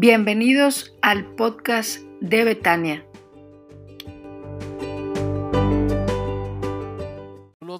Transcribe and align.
Bienvenidos 0.00 0.94
al 1.02 1.34
podcast 1.34 1.98
de 2.20 2.44
Betania. 2.44 3.04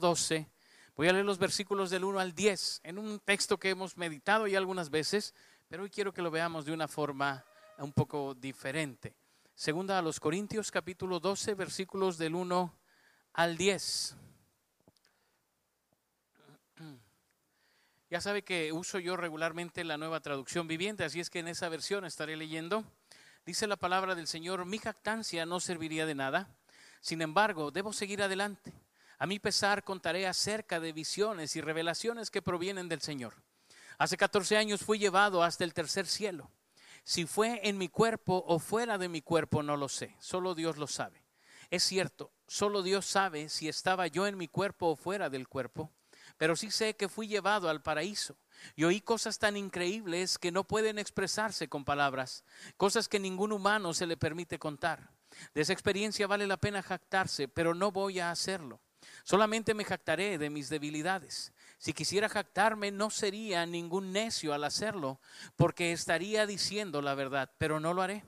12. 0.01 0.51
Voy 0.96 1.06
a 1.06 1.12
leer 1.12 1.24
los 1.24 1.38
versículos 1.38 1.90
del 1.90 2.03
1 2.03 2.19
al 2.19 2.35
10 2.35 2.81
en 2.83 2.99
un 2.99 3.21
texto 3.21 3.56
que 3.56 3.71
hemos 3.71 3.96
meditado 3.96 4.49
ya 4.49 4.58
algunas 4.58 4.90
veces, 4.90 5.33
pero 5.69 5.85
hoy 5.85 5.90
quiero 5.90 6.12
que 6.12 6.21
lo 6.22 6.33
veamos 6.33 6.65
de 6.65 6.72
una 6.72 6.88
forma 6.88 7.44
un 7.78 7.92
poco 7.92 8.35
diferente. 8.35 9.14
Segunda 9.54 9.96
a 9.96 10.03
los 10.03 10.19
Corintios 10.19 10.72
capítulo 10.72 11.21
12 11.21 11.54
versículos 11.54 12.19
del 12.19 12.35
1 12.35 12.76
al 13.35 13.56
10. 13.56 14.16
Ya 18.11 18.23
sabe 18.23 18.43
que 18.43 18.73
uso 18.73 18.98
yo 18.98 19.19
regularmente 19.19 19.85
la 19.85 19.98
nueva 19.98 20.21
traducción 20.21 20.66
viviente, 20.66 21.05
así 21.05 21.21
es 21.21 21.29
que 21.29 21.41
en 21.41 21.49
esa 21.49 21.69
versión 21.69 22.07
estaré 22.07 22.39
leyendo. 22.39 22.83
Dice 23.45 23.66
la 23.66 23.77
palabra 23.77 24.15
del 24.15 24.27
Señor, 24.27 24.65
mi 24.65 24.79
jactancia 24.79 25.45
no 25.45 25.61
serviría 25.61 26.07
de 26.07 26.15
nada, 26.15 26.49
sin 27.02 27.21
embargo, 27.21 27.71
debo 27.71 27.93
seguir 27.93 28.23
adelante. 28.23 28.73
A 29.19 29.27
mi 29.27 29.39
pesar 29.39 29.85
contaré 29.85 30.27
acerca 30.27 30.80
de 30.80 30.95
visiones 30.95 31.55
y 31.57 31.61
revelaciones 31.61 32.30
que 32.30 32.41
provienen 32.41 32.89
del 32.89 33.02
Señor. 33.02 33.35
Hace 33.99 34.16
14 34.16 34.57
años 34.57 34.80
fui 34.80 34.99
llevado 34.99 35.43
hasta 35.43 35.65
el 35.65 35.75
tercer 35.75 36.07
cielo. 36.07 36.51
Si 37.05 37.27
fue 37.27 37.61
en 37.69 37.77
mi 37.77 37.88
cuerpo 37.88 38.43
o 38.47 38.59
fuera 38.59 38.97
de 38.97 39.11
mi 39.11 39.21
cuerpo, 39.21 39.63
no 39.63 39.77
lo 39.77 39.91
sé, 39.91 40.16
solo 40.19 40.55
Dios 40.55 40.79
lo 40.79 40.87
sabe. 40.87 41.25
Es 41.69 41.83
cierto, 41.83 42.33
solo 42.47 42.83
Dios 42.83 43.05
sabe 43.05 43.51
si 43.51 43.69
estaba 43.69 44.07
yo 44.07 44.27
en 44.27 44.38
mi 44.38 44.49
cuerpo 44.49 44.87
o 44.87 44.97
fuera 44.97 45.29
del 45.29 45.47
cuerpo 45.47 45.93
pero 46.38 46.56
sí 46.56 46.70
sé 46.70 46.95
que 46.97 47.09
fui 47.09 47.27
llevado 47.27 47.69
al 47.69 47.83
paraíso 47.83 48.38
y 48.77 48.84
oí 48.84 49.01
cosas 49.01 49.38
tan 49.38 49.56
increíbles 49.56 50.38
que 50.38 50.52
no 50.52 50.65
pueden 50.65 50.99
expresarse 50.99 51.68
con 51.68 51.85
palabras, 51.85 52.45
cosas 52.76 53.09
que 53.09 53.18
ningún 53.18 53.52
humano 53.52 53.93
se 53.93 54.07
le 54.07 54.16
permite 54.16 54.59
contar. 54.59 55.10
De 55.52 55.60
esa 55.60 55.73
experiencia 55.73 56.26
vale 56.26 56.46
la 56.46 56.57
pena 56.57 56.82
jactarse, 56.82 57.48
pero 57.48 57.74
no 57.74 57.93
voy 57.93 58.21
a 58.21 58.30
hacerlo. 58.30 58.80
Solamente 59.24 59.74
me 59.74 59.85
jactaré 59.85 60.38
de 60.38 60.51
mis 60.51 60.68
debilidades. 60.68 61.52
Si 61.76 61.93
quisiera 61.93 62.29
jactarme, 62.29 62.91
no 62.91 63.10
sería 63.10 63.66
ningún 63.66 64.12
necio 64.12 64.54
al 64.54 64.64
hacerlo, 64.64 65.20
porque 65.56 65.92
estaría 65.92 66.46
diciendo 66.46 67.02
la 67.02 67.14
verdad, 67.14 67.52
pero 67.58 67.78
no 67.78 67.94
lo 67.94 68.02
haré, 68.02 68.24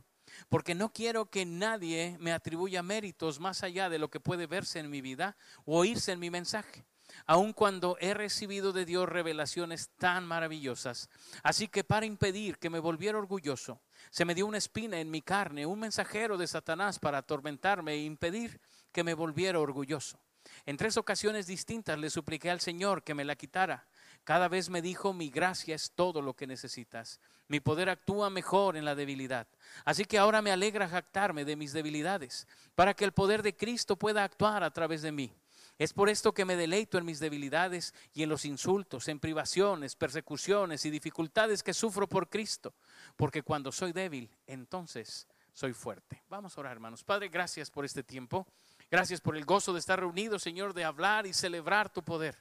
porque 0.49 0.75
no 0.75 0.93
quiero 0.93 1.31
que 1.31 1.47
nadie 1.47 2.17
me 2.21 2.33
atribuya 2.33 2.83
méritos 2.83 3.41
más 3.41 3.63
allá 3.63 3.89
de 3.89 3.99
lo 3.99 4.11
que 4.11 4.21
puede 4.21 4.47
verse 4.47 4.79
en 4.79 4.91
mi 4.91 5.01
vida 5.01 5.37
o 5.65 5.79
oírse 5.79 6.13
en 6.13 6.21
mi 6.21 6.31
mensaje 6.31 6.85
aun 7.27 7.53
cuando 7.53 7.97
he 8.01 8.15
recibido 8.15 8.73
de 8.73 8.85
Dios 8.85 9.09
revelaciones 9.09 9.91
tan 9.99 10.27
maravillosas. 10.27 11.09
Así 11.43 11.69
que 11.69 11.85
para 11.85 12.07
impedir 12.07 12.59
que 12.59 12.71
me 12.71 12.79
volviera 12.79 13.19
orgulloso, 13.19 13.81
se 14.11 14.25
me 14.25 14.35
dio 14.35 14.47
una 14.47 14.59
espina 14.59 15.01
en 15.01 15.11
mi 15.11 15.23
carne, 15.23 15.67
un 15.67 15.81
mensajero 15.81 16.37
de 16.37 16.47
Satanás 16.47 16.99
para 16.99 17.19
atormentarme 17.19 17.93
e 17.93 18.05
impedir 18.05 18.61
que 18.93 19.05
me 19.05 19.15
volviera 19.15 19.61
orgulloso. 19.61 20.19
En 20.67 20.77
tres 20.77 20.97
ocasiones 20.97 21.47
distintas 21.47 21.99
le 21.99 22.11
supliqué 22.11 22.51
al 22.51 22.61
Señor 22.61 23.03
que 23.03 23.15
me 23.15 23.25
la 23.25 23.37
quitara. 23.37 23.87
Cada 24.25 24.49
vez 24.49 24.69
me 24.69 24.83
dijo, 24.83 25.13
mi 25.13 25.31
gracia 25.31 25.75
es 25.75 25.93
todo 25.93 26.23
lo 26.23 26.35
que 26.35 26.47
necesitas. 26.47 27.21
Mi 27.49 27.61
poder 27.61 27.89
actúa 27.89 28.31
mejor 28.31 28.77
en 28.77 28.85
la 28.85 28.95
debilidad. 28.95 29.49
Así 29.85 30.05
que 30.05 30.19
ahora 30.19 30.43
me 30.43 30.53
alegra 30.53 30.89
jactarme 30.89 31.45
de 31.45 31.57
mis 31.57 31.73
debilidades, 31.73 32.47
para 32.75 32.95
que 32.95 33.05
el 33.05 33.13
poder 33.13 33.43
de 33.43 33.57
Cristo 33.57 33.97
pueda 33.97 34.23
actuar 34.23 34.63
a 34.63 34.73
través 34.73 35.03
de 35.03 35.13
mí. 35.13 35.33
Es 35.81 35.95
por 35.95 36.11
esto 36.11 36.35
que 36.35 36.45
me 36.45 36.57
deleito 36.57 36.99
en 36.99 37.07
mis 37.07 37.21
debilidades 37.21 37.95
y 38.13 38.23
en 38.23 38.29
los 38.29 38.45
insultos, 38.45 39.09
en 39.09 39.19
privaciones, 39.19 39.97
persecuciones 39.97 40.85
y 40.85 40.91
dificultades 40.91 41.63
que 41.63 41.73
sufro 41.73 42.07
por 42.07 42.29
Cristo, 42.29 42.75
porque 43.17 43.43
cuando 43.43 43.73
soy 43.73 43.93
débil, 43.93 44.31
entonces 44.47 45.27
soy 45.55 45.73
fuerte. 45.73 46.23
Vamos 46.29 46.55
a 46.55 46.61
orar, 46.61 46.73
hermanos. 46.73 47.03
Padre, 47.03 47.31
gracias 47.31 47.71
por 47.71 47.87
este 47.87 48.03
tiempo. 48.03 48.47
Gracias 48.91 49.23
por 49.23 49.39
el 49.39 49.47
gozo 49.47 49.73
de 49.73 49.79
estar 49.79 49.99
reunidos, 49.99 50.43
Señor, 50.43 50.75
de 50.75 50.85
hablar 50.85 51.27
y 51.27 51.33
celebrar 51.33 51.91
tu 51.91 52.05
poder. 52.05 52.37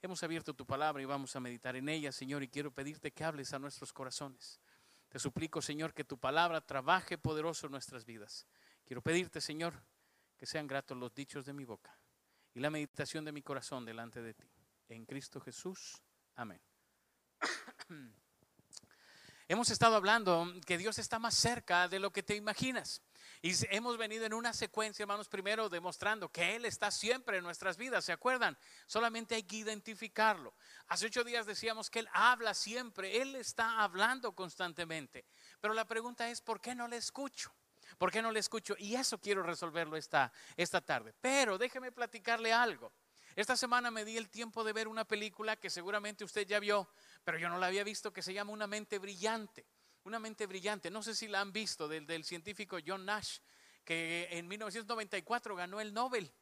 Hemos 0.00 0.22
abierto 0.22 0.54
tu 0.54 0.64
palabra 0.64 1.02
y 1.02 1.04
vamos 1.04 1.36
a 1.36 1.40
meditar 1.40 1.76
en 1.76 1.90
ella, 1.90 2.10
Señor, 2.10 2.42
y 2.42 2.48
quiero 2.48 2.70
pedirte 2.70 3.10
que 3.10 3.22
hables 3.22 3.52
a 3.52 3.58
nuestros 3.58 3.92
corazones. 3.92 4.62
Te 5.10 5.18
suplico, 5.18 5.60
Señor, 5.60 5.92
que 5.92 6.04
tu 6.04 6.16
palabra 6.16 6.62
trabaje 6.62 7.18
poderoso 7.18 7.66
en 7.66 7.72
nuestras 7.72 8.06
vidas. 8.06 8.46
Quiero 8.86 9.02
pedirte, 9.02 9.42
Señor, 9.42 9.74
que 10.38 10.46
sean 10.46 10.66
gratos 10.66 10.96
los 10.96 11.14
dichos 11.14 11.44
de 11.44 11.52
mi 11.52 11.66
boca 11.66 11.94
y 12.54 12.60
la 12.60 12.70
meditación 12.70 13.24
de 13.24 13.32
mi 13.32 13.42
corazón 13.42 13.84
delante 13.84 14.22
de 14.22 14.34
ti. 14.34 14.50
En 14.88 15.04
Cristo 15.04 15.40
Jesús. 15.40 16.02
Amén. 16.34 16.60
Hemos 19.50 19.70
estado 19.70 19.96
hablando 19.96 20.46
que 20.66 20.76
Dios 20.76 20.98
está 20.98 21.18
más 21.18 21.34
cerca 21.34 21.88
de 21.88 21.98
lo 21.98 22.12
que 22.12 22.22
te 22.22 22.36
imaginas. 22.36 23.00
Y 23.40 23.54
hemos 23.74 23.96
venido 23.96 24.26
en 24.26 24.34
una 24.34 24.52
secuencia, 24.52 25.04
hermanos, 25.04 25.30
primero 25.30 25.70
demostrando 25.70 26.28
que 26.28 26.54
Él 26.54 26.66
está 26.66 26.90
siempre 26.90 27.38
en 27.38 27.44
nuestras 27.44 27.78
vidas, 27.78 28.04
¿se 28.04 28.12
acuerdan? 28.12 28.58
Solamente 28.86 29.36
hay 29.36 29.44
que 29.44 29.56
identificarlo. 29.56 30.54
Hace 30.88 31.06
ocho 31.06 31.24
días 31.24 31.46
decíamos 31.46 31.88
que 31.88 32.00
Él 32.00 32.08
habla 32.12 32.52
siempre, 32.52 33.22
Él 33.22 33.36
está 33.36 33.82
hablando 33.82 34.32
constantemente. 34.34 35.24
Pero 35.60 35.72
la 35.72 35.86
pregunta 35.86 36.28
es, 36.28 36.42
¿por 36.42 36.60
qué 36.60 36.74
no 36.74 36.86
le 36.86 36.98
escucho? 36.98 37.50
¿Por 37.96 38.10
qué 38.10 38.20
no 38.20 38.30
le 38.30 38.40
escucho? 38.40 38.74
Y 38.78 38.94
eso 38.94 39.18
quiero 39.18 39.42
resolverlo 39.42 39.96
esta, 39.96 40.32
esta 40.56 40.80
tarde. 40.80 41.14
Pero 41.20 41.56
déjeme 41.56 41.92
platicarle 41.92 42.52
algo. 42.52 42.92
Esta 43.36 43.56
semana 43.56 43.90
me 43.90 44.04
di 44.04 44.16
el 44.16 44.28
tiempo 44.28 44.64
de 44.64 44.72
ver 44.72 44.88
una 44.88 45.04
película 45.04 45.56
que 45.56 45.70
seguramente 45.70 46.24
usted 46.24 46.46
ya 46.46 46.58
vio, 46.58 46.88
pero 47.22 47.38
yo 47.38 47.48
no 47.48 47.58
la 47.58 47.68
había 47.68 47.84
visto, 47.84 48.12
que 48.12 48.22
se 48.22 48.34
llama 48.34 48.52
Una 48.52 48.66
mente 48.66 48.98
brillante. 48.98 49.64
Una 50.04 50.18
mente 50.18 50.46
brillante. 50.46 50.90
No 50.90 51.02
sé 51.02 51.14
si 51.14 51.28
la 51.28 51.40
han 51.40 51.52
visto, 51.52 51.86
del, 51.86 52.06
del 52.06 52.24
científico 52.24 52.78
John 52.84 53.06
Nash, 53.06 53.38
que 53.84 54.28
en 54.32 54.48
1994 54.48 55.54
ganó 55.54 55.80
el 55.80 55.94
Nobel, 55.94 56.32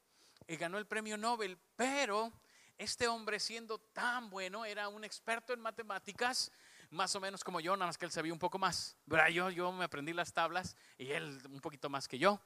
y 0.46 0.54
eh, 0.54 0.56
ganó 0.56 0.78
el 0.78 0.86
premio 0.86 1.16
Nobel, 1.16 1.58
pero 1.76 2.32
este 2.78 3.08
hombre 3.08 3.40
siendo 3.40 3.78
tan 3.78 4.30
bueno, 4.30 4.64
era 4.64 4.88
un 4.88 5.04
experto 5.04 5.52
en 5.52 5.60
matemáticas, 5.60 6.50
más 6.90 7.14
o 7.16 7.20
menos 7.20 7.44
como 7.44 7.60
yo, 7.60 7.76
nada 7.76 7.86
más 7.86 7.98
que 7.98 8.04
él 8.04 8.10
sabía 8.10 8.32
un 8.32 8.38
poco 8.38 8.58
más. 8.58 8.96
Yo, 9.32 9.50
yo 9.50 9.72
me 9.72 9.84
aprendí 9.84 10.12
las 10.12 10.32
tablas 10.32 10.76
y 10.98 11.10
él 11.10 11.40
un 11.50 11.60
poquito 11.60 11.88
más 11.88 12.08
que 12.08 12.18
yo. 12.18 12.40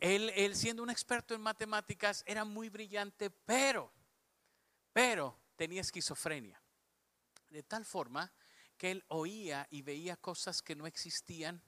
Él, 0.00 0.30
él 0.34 0.56
siendo 0.56 0.82
un 0.82 0.90
experto 0.90 1.34
en 1.34 1.40
matemáticas 1.40 2.22
era 2.26 2.44
muy 2.44 2.68
brillante, 2.68 3.30
pero, 3.30 3.92
pero 4.92 5.38
tenía 5.56 5.80
esquizofrenia. 5.80 6.60
De 7.50 7.62
tal 7.62 7.84
forma 7.84 8.32
que 8.76 8.90
él 8.90 9.04
oía 9.08 9.66
y 9.70 9.82
veía 9.82 10.16
cosas 10.16 10.62
que 10.62 10.74
no 10.74 10.86
existían 10.86 11.62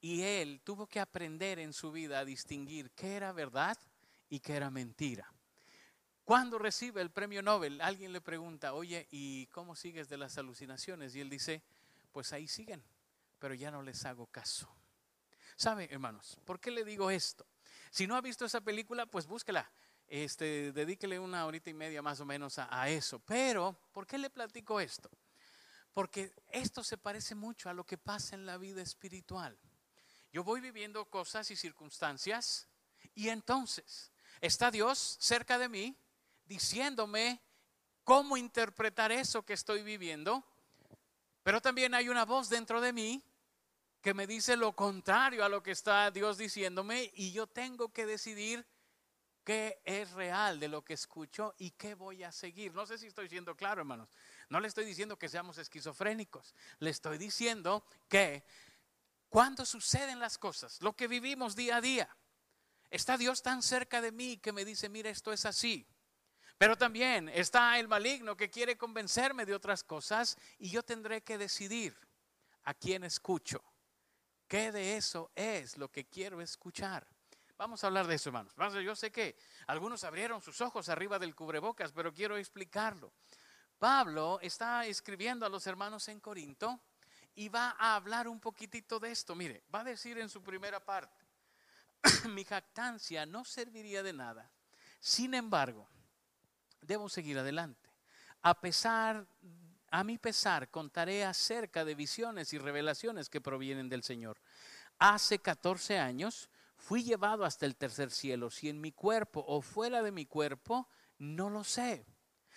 y 0.00 0.22
él 0.22 0.60
tuvo 0.64 0.86
que 0.86 1.00
aprender 1.00 1.58
en 1.58 1.72
su 1.72 1.92
vida 1.92 2.18
a 2.18 2.24
distinguir 2.24 2.90
qué 2.92 3.14
era 3.14 3.32
verdad 3.32 3.78
y 4.28 4.40
qué 4.40 4.54
era 4.54 4.70
mentira. 4.70 5.32
Cuando 6.24 6.58
recibe 6.58 7.00
el 7.00 7.10
premio 7.10 7.42
Nobel, 7.42 7.80
alguien 7.80 8.12
le 8.12 8.20
pregunta, 8.20 8.74
oye, 8.74 9.08
¿y 9.10 9.46
cómo 9.48 9.74
sigues 9.74 10.08
de 10.08 10.16
las 10.16 10.38
alucinaciones? 10.38 11.16
Y 11.16 11.20
él 11.20 11.28
dice, 11.28 11.62
pues 12.12 12.32
ahí 12.32 12.46
siguen, 12.46 12.82
pero 13.40 13.54
ya 13.54 13.70
no 13.70 13.82
les 13.82 14.04
hago 14.04 14.26
caso. 14.26 14.68
¿Sabe, 15.56 15.88
hermanos? 15.90 16.38
¿Por 16.44 16.60
qué 16.60 16.70
le 16.70 16.84
digo 16.84 17.10
esto? 17.10 17.46
Si 17.90 18.06
no 18.06 18.14
ha 18.16 18.20
visto 18.20 18.44
esa 18.44 18.60
película, 18.60 19.06
pues 19.06 19.26
búsquela. 19.26 19.70
Este, 20.06 20.72
dedíquele 20.72 21.18
una 21.18 21.44
horita 21.46 21.70
y 21.70 21.74
media 21.74 22.02
más 22.02 22.20
o 22.20 22.24
menos 22.24 22.58
a, 22.58 22.68
a 22.70 22.88
eso. 22.88 23.18
Pero, 23.20 23.76
¿por 23.92 24.06
qué 24.06 24.16
le 24.16 24.30
platico 24.30 24.78
esto? 24.78 25.10
Porque 25.92 26.32
esto 26.48 26.84
se 26.84 26.98
parece 26.98 27.34
mucho 27.34 27.68
a 27.68 27.74
lo 27.74 27.84
que 27.84 27.98
pasa 27.98 28.36
en 28.36 28.46
la 28.46 28.58
vida 28.58 28.80
espiritual. 28.80 29.58
Yo 30.32 30.44
voy 30.44 30.60
viviendo 30.60 31.04
cosas 31.06 31.50
y 31.50 31.56
circunstancias 31.56 32.68
y 33.14 33.28
entonces 33.28 34.12
está 34.40 34.70
Dios 34.70 35.16
cerca 35.20 35.58
de 35.58 35.68
mí 35.68 35.98
diciéndome 36.46 37.40
cómo 38.04 38.36
interpretar 38.36 39.12
eso 39.12 39.44
que 39.44 39.52
estoy 39.52 39.82
viviendo, 39.82 40.44
pero 41.42 41.60
también 41.60 41.94
hay 41.94 42.08
una 42.08 42.24
voz 42.24 42.48
dentro 42.48 42.80
de 42.80 42.92
mí 42.92 43.22
que 44.00 44.14
me 44.14 44.26
dice 44.26 44.56
lo 44.56 44.74
contrario 44.74 45.44
a 45.44 45.48
lo 45.48 45.62
que 45.62 45.70
está 45.70 46.10
Dios 46.10 46.36
diciéndome 46.36 47.10
y 47.14 47.32
yo 47.32 47.46
tengo 47.46 47.92
que 47.92 48.04
decidir 48.04 48.66
qué 49.44 49.80
es 49.84 50.10
real 50.12 50.60
de 50.60 50.68
lo 50.68 50.84
que 50.84 50.94
escucho 50.94 51.54
y 51.58 51.70
qué 51.72 51.94
voy 51.94 52.22
a 52.22 52.32
seguir. 52.32 52.74
No 52.74 52.86
sé 52.86 52.98
si 52.98 53.06
estoy 53.06 53.28
siendo 53.28 53.56
claro, 53.56 53.80
hermanos. 53.80 54.08
No 54.48 54.60
le 54.60 54.68
estoy 54.68 54.84
diciendo 54.84 55.18
que 55.18 55.28
seamos 55.28 55.58
esquizofrénicos. 55.58 56.54
Le 56.78 56.90
estoy 56.90 57.18
diciendo 57.18 57.84
que 58.08 58.44
cuando 59.28 59.64
suceden 59.64 60.20
las 60.20 60.38
cosas, 60.38 60.80
lo 60.82 60.94
que 60.94 61.08
vivimos 61.08 61.56
día 61.56 61.76
a 61.76 61.80
día, 61.80 62.16
está 62.90 63.16
Dios 63.16 63.42
tan 63.42 63.62
cerca 63.62 64.00
de 64.00 64.12
mí 64.12 64.36
que 64.36 64.52
me 64.52 64.64
dice, 64.64 64.88
mira, 64.88 65.10
esto 65.10 65.32
es 65.32 65.46
así. 65.46 65.86
Pero 66.62 66.78
también 66.78 67.28
está 67.30 67.76
el 67.80 67.88
maligno 67.88 68.36
que 68.36 68.48
quiere 68.48 68.78
convencerme 68.78 69.44
de 69.44 69.52
otras 69.52 69.82
cosas 69.82 70.38
y 70.60 70.70
yo 70.70 70.84
tendré 70.84 71.24
que 71.24 71.36
decidir 71.36 71.92
a 72.62 72.72
quién 72.72 73.02
escucho. 73.02 73.60
¿Qué 74.46 74.70
de 74.70 74.96
eso 74.96 75.32
es 75.34 75.76
lo 75.76 75.90
que 75.90 76.06
quiero 76.06 76.40
escuchar? 76.40 77.04
Vamos 77.58 77.82
a 77.82 77.88
hablar 77.88 78.06
de 78.06 78.14
eso, 78.14 78.28
hermanos. 78.28 78.54
Yo 78.80 78.94
sé 78.94 79.10
que 79.10 79.36
algunos 79.66 80.04
abrieron 80.04 80.40
sus 80.40 80.60
ojos 80.60 80.88
arriba 80.88 81.18
del 81.18 81.34
cubrebocas, 81.34 81.90
pero 81.90 82.14
quiero 82.14 82.36
explicarlo. 82.36 83.12
Pablo 83.80 84.38
está 84.40 84.86
escribiendo 84.86 85.44
a 85.44 85.48
los 85.48 85.66
hermanos 85.66 86.06
en 86.06 86.20
Corinto 86.20 86.78
y 87.34 87.48
va 87.48 87.74
a 87.76 87.96
hablar 87.96 88.28
un 88.28 88.38
poquitito 88.38 89.00
de 89.00 89.10
esto. 89.10 89.34
Mire, 89.34 89.64
va 89.74 89.80
a 89.80 89.84
decir 89.84 90.16
en 90.16 90.28
su 90.28 90.44
primera 90.44 90.78
parte, 90.78 91.26
mi 92.30 92.44
jactancia 92.44 93.26
no 93.26 93.44
serviría 93.44 94.04
de 94.04 94.12
nada. 94.12 94.48
Sin 95.00 95.34
embargo, 95.34 95.88
debo 96.82 97.08
seguir 97.08 97.38
adelante. 97.38 97.88
A 98.42 98.60
pesar, 98.60 99.26
a 99.90 100.04
mi 100.04 100.18
pesar, 100.18 100.68
contaré 100.70 101.24
acerca 101.24 101.84
de 101.84 101.94
visiones 101.94 102.52
y 102.52 102.58
revelaciones 102.58 103.28
que 103.28 103.40
provienen 103.40 103.88
del 103.88 104.02
Señor. 104.02 104.38
Hace 104.98 105.38
14 105.38 105.98
años 105.98 106.50
fui 106.76 107.02
llevado 107.02 107.44
hasta 107.44 107.66
el 107.66 107.76
tercer 107.76 108.10
cielo. 108.10 108.50
Si 108.50 108.68
en 108.68 108.80
mi 108.80 108.92
cuerpo 108.92 109.44
o 109.46 109.62
fuera 109.62 110.02
de 110.02 110.12
mi 110.12 110.26
cuerpo, 110.26 110.88
no 111.18 111.48
lo 111.48 111.64
sé. 111.64 112.04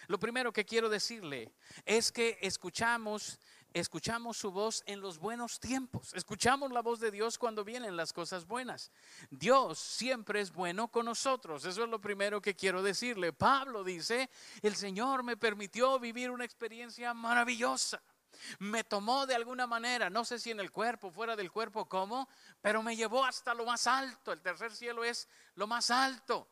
Lo 0.08 0.20
primero 0.20 0.52
que 0.52 0.66
quiero 0.66 0.90
decirle 0.90 1.54
es 1.86 2.12
que 2.12 2.38
escuchamos 2.42 3.40
escuchamos 3.76 4.38
su 4.38 4.52
voz 4.52 4.84
en 4.86 5.02
los 5.02 5.20
buenos 5.20 5.60
tiempos. 5.60 6.14
Escuchamos 6.14 6.72
la 6.72 6.82
voz 6.82 7.02
de 7.02 7.12
Dios 7.12 7.38
cuando 7.38 7.66
vienen 7.66 7.98
las 7.98 8.14
cosas 8.14 8.48
buenas. 8.48 8.90
Dios 9.30 9.78
siempre 9.78 10.40
es 10.40 10.54
bueno 10.54 10.88
con 10.88 11.06
nosotros. 11.06 11.66
Eso 11.66 11.84
es 11.84 11.90
lo 11.90 12.00
primero 12.00 12.42
que 12.42 12.56
quiero 12.56 12.82
decirle. 12.82 13.34
Pablo 13.34 13.84
dice, 13.84 14.30
el 14.62 14.78
Señor 14.78 15.24
me 15.24 15.36
permitió 15.36 16.00
vivir 16.00 16.32
una 16.32 16.46
experiencia 16.46 17.14
maravillosa. 17.14 18.02
Me 18.60 18.86
tomó 18.86 19.26
de 19.26 19.36
alguna 19.36 19.68
manera, 19.68 20.10
no 20.10 20.24
sé 20.24 20.40
si 20.40 20.52
en 20.52 20.62
el 20.62 20.72
cuerpo, 20.72 21.12
fuera 21.12 21.36
del 21.36 21.52
cuerpo, 21.52 21.88
cómo, 21.90 22.30
pero 22.62 22.82
me 22.82 22.96
llevó 22.96 23.26
hasta 23.26 23.54
lo 23.54 23.66
más 23.66 23.88
alto. 23.88 24.32
El 24.32 24.42
tercer 24.42 24.74
cielo 24.74 25.04
es 25.04 25.28
lo 25.56 25.68
más 25.68 25.92
alto. 25.92 26.48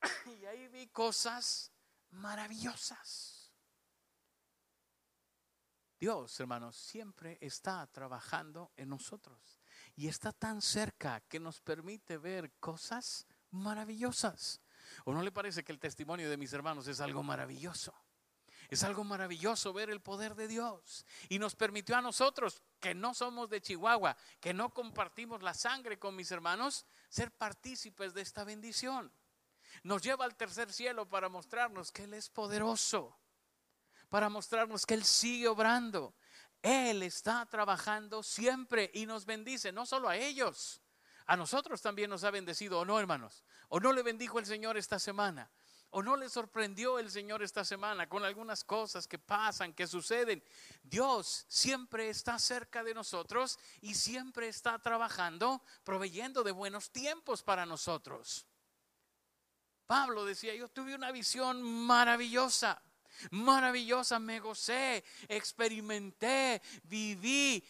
Y 0.40 0.46
ahí 0.46 0.68
vi 0.68 0.86
cosas 0.86 1.72
maravillosas. 2.10 3.37
Dios, 6.00 6.38
hermanos, 6.38 6.76
siempre 6.76 7.38
está 7.40 7.84
trabajando 7.88 8.70
en 8.76 8.88
nosotros 8.88 9.60
y 9.96 10.06
está 10.06 10.32
tan 10.32 10.62
cerca 10.62 11.20
que 11.22 11.40
nos 11.40 11.60
permite 11.60 12.18
ver 12.18 12.52
cosas 12.60 13.26
maravillosas. 13.50 14.60
¿O 15.04 15.12
no 15.12 15.22
le 15.22 15.32
parece 15.32 15.64
que 15.64 15.72
el 15.72 15.80
testimonio 15.80 16.30
de 16.30 16.36
mis 16.36 16.52
hermanos 16.52 16.86
es 16.86 17.00
algo 17.00 17.24
maravilloso? 17.24 17.92
Es 18.68 18.84
algo 18.84 19.02
maravilloso 19.02 19.72
ver 19.72 19.90
el 19.90 20.00
poder 20.00 20.36
de 20.36 20.46
Dios. 20.46 21.04
Y 21.28 21.40
nos 21.40 21.56
permitió 21.56 21.96
a 21.96 22.02
nosotros, 22.02 22.62
que 22.78 22.94
no 22.94 23.12
somos 23.12 23.50
de 23.50 23.60
Chihuahua, 23.60 24.16
que 24.40 24.54
no 24.54 24.72
compartimos 24.72 25.42
la 25.42 25.54
sangre 25.54 25.98
con 25.98 26.14
mis 26.14 26.30
hermanos, 26.30 26.86
ser 27.08 27.32
partícipes 27.32 28.14
de 28.14 28.20
esta 28.20 28.44
bendición. 28.44 29.12
Nos 29.82 30.02
lleva 30.02 30.24
al 30.24 30.36
tercer 30.36 30.72
cielo 30.72 31.08
para 31.08 31.28
mostrarnos 31.28 31.90
que 31.90 32.04
Él 32.04 32.14
es 32.14 32.30
poderoso 32.30 33.17
para 34.08 34.28
mostrarnos 34.28 34.86
que 34.86 34.94
Él 34.94 35.04
sigue 35.04 35.48
obrando. 35.48 36.14
Él 36.62 37.02
está 37.02 37.46
trabajando 37.46 38.22
siempre 38.22 38.90
y 38.94 39.06
nos 39.06 39.24
bendice, 39.24 39.72
no 39.72 39.86
solo 39.86 40.08
a 40.08 40.16
ellos, 40.16 40.82
a 41.26 41.36
nosotros 41.36 41.80
también 41.82 42.10
nos 42.10 42.24
ha 42.24 42.30
bendecido, 42.30 42.80
¿o 42.80 42.84
no, 42.84 42.98
hermanos? 42.98 43.44
¿O 43.68 43.80
no 43.80 43.92
le 43.92 44.02
bendijo 44.02 44.38
el 44.38 44.46
Señor 44.46 44.76
esta 44.76 44.98
semana? 44.98 45.50
¿O 45.90 46.02
no 46.02 46.16
le 46.16 46.28
sorprendió 46.28 46.98
el 46.98 47.10
Señor 47.10 47.42
esta 47.42 47.64
semana 47.64 48.08
con 48.08 48.24
algunas 48.24 48.64
cosas 48.64 49.06
que 49.06 49.18
pasan, 49.18 49.72
que 49.72 49.86
suceden? 49.86 50.42
Dios 50.82 51.46
siempre 51.48 52.10
está 52.10 52.38
cerca 52.38 52.82
de 52.82 52.92
nosotros 52.92 53.58
y 53.80 53.94
siempre 53.94 54.48
está 54.48 54.78
trabajando, 54.78 55.62
proveyendo 55.84 56.42
de 56.42 56.52
buenos 56.52 56.90
tiempos 56.90 57.42
para 57.42 57.64
nosotros. 57.64 58.46
Pablo 59.86 60.26
decía, 60.26 60.54
yo 60.54 60.68
tuve 60.68 60.94
una 60.94 61.12
visión 61.12 61.62
maravillosa 61.62 62.82
maravillosa, 63.30 64.18
me 64.18 64.40
gocé, 64.40 65.04
experimenté, 65.28 66.60
viví, 66.84 67.62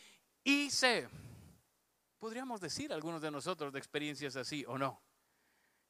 hice. 0.45 1.09
Podríamos 2.19 2.61
decir 2.61 2.93
algunos 2.93 3.23
de 3.23 3.31
nosotros 3.31 3.73
de 3.73 3.79
experiencias 3.79 4.37
así 4.37 4.65
o 4.67 4.77
no. 4.79 5.01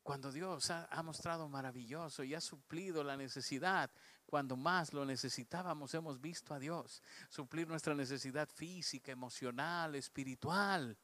Cuando 0.03 0.33
Dios 0.33 0.71
ha, 0.71 0.87
ha, 0.87 1.03
mostrado 1.03 1.49
maravilloso 1.49 2.25
y 2.25 2.35
ha 2.35 2.41
suplido 2.41 3.05
la 3.05 3.17
necesidad, 3.17 3.91
cuando 4.25 4.57
más 4.57 4.93
lo 4.93 5.05
necesitábamos, 5.05 5.93
hemos 5.95 6.21
visto 6.21 6.55
a 6.55 6.59
Dios 6.59 7.03
suplir 7.29 7.69
nuestra 7.69 7.95
necesidad 7.95 8.49
física, 8.49 9.13
emocional, 9.13 9.95
espiritual. 9.95 10.99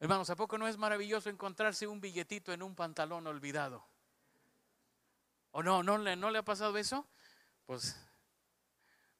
Hermanos, 0.00 0.30
¿a 0.30 0.36
poco 0.36 0.56
no 0.56 0.66
es 0.66 0.78
maravilloso 0.78 1.28
encontrarse 1.28 1.86
un 1.86 2.00
billetito 2.00 2.52
en 2.54 2.62
un 2.62 2.74
pantalón 2.74 3.26
olvidado? 3.26 3.89
¿O 5.52 5.62
no, 5.62 5.82
no, 5.82 5.98
no 5.98 6.30
le 6.30 6.38
ha 6.38 6.44
pasado 6.44 6.76
eso? 6.78 7.08
Pues 7.66 7.96